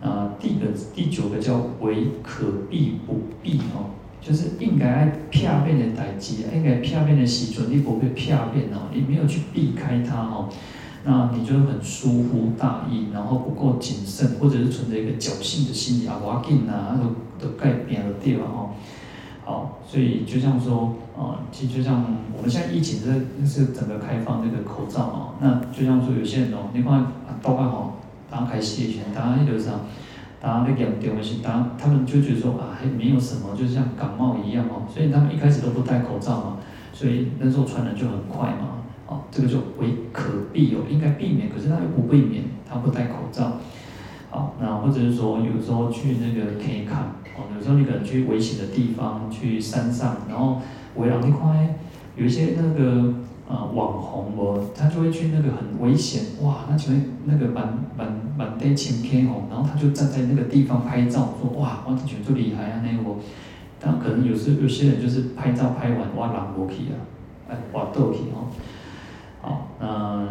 [0.00, 3.90] 啊，第个第九个叫为可避不避哦，
[4.20, 10.48] 就是应该爱片面的代志，应该片面的时阵，你不会片面哦，你没有去避开它哦。
[11.08, 18.44] 那你就很疏忽大意，然后不够谨慎，或者是存着一个侥幸的心理啊，我要紧啊，都都改变了对吧？
[18.52, 18.70] 哦，
[19.44, 22.04] 好，所以就像说，啊，其实就像
[22.36, 26.92] 我们现在疫情这是整个开放这个口罩哦，那就像说有些人哦，你看
[27.42, 27.96] 都刚好，
[28.30, 29.80] 刚开始以前，大家就是啊，
[30.40, 36.56] 大家那严重的是，大家他们就觉得说啊，还没有什么，就像感冒一样哦，所以他们一开始都不戴口罩嘛，
[36.92, 38.82] 所以那时候传染就很快嘛。
[39.08, 43.52] 哦，这个就为可避哦，应该避免，可是他又不避免，他不戴口罩。
[44.30, 47.02] 好，那或者是说，有时候去那个可以看，
[47.36, 50.60] 哦，有时候你可能去危险的地方，去山上，然后
[50.96, 51.72] 围栏那块
[52.16, 53.14] 有一些那个
[53.48, 63.16] 呃网红哦，他就会去那个很危险，哇，那请问那个满满满堆晴天哦，然后他就站在那个地方拍照，说哇，哇，这全最厉害啊那个，
[63.78, 66.98] 但可能有时有些人就是拍照拍完哇，狼过去啊，
[67.48, 68.50] 哎，哇，倒去哦。
[69.40, 70.26] 好，那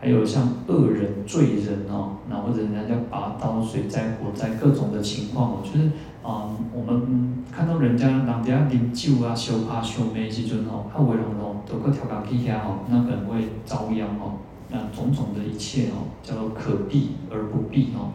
[0.00, 5.90] 还有像恶人、罪人哦，那或者人家叫拔刀、水灾、火灾各种的情况哦，就是
[6.24, 14.38] 啊、嗯，我们看到人家人家啉酒啊、相拍相骂时阵吼，较有的人吼，都搁跳工去遐吼，那可能会遭殃吼。
[14.70, 18.10] 那种种的一切哦，叫做可避而不避哦。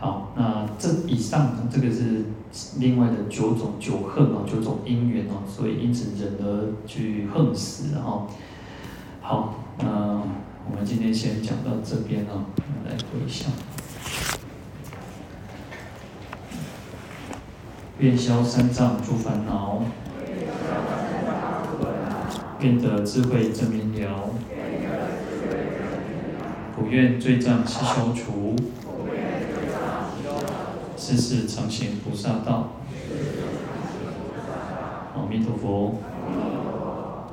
[0.00, 2.24] 好，那这以上，这个是
[2.78, 8.26] 另外的九种九恨哦，九种因缘哦，所以因此人而去恨死哦。
[9.20, 10.22] 好，那
[10.70, 12.46] 我们今天先讲到这边哦，
[12.86, 13.52] 来回向。
[18.00, 19.82] 愿消三障诸烦恼，
[22.60, 24.30] 愿得智慧真明了，
[26.76, 28.54] 普愿罪障悉消除，
[30.96, 32.74] 世世常行菩萨道。
[35.16, 36.00] 阿弥陀佛。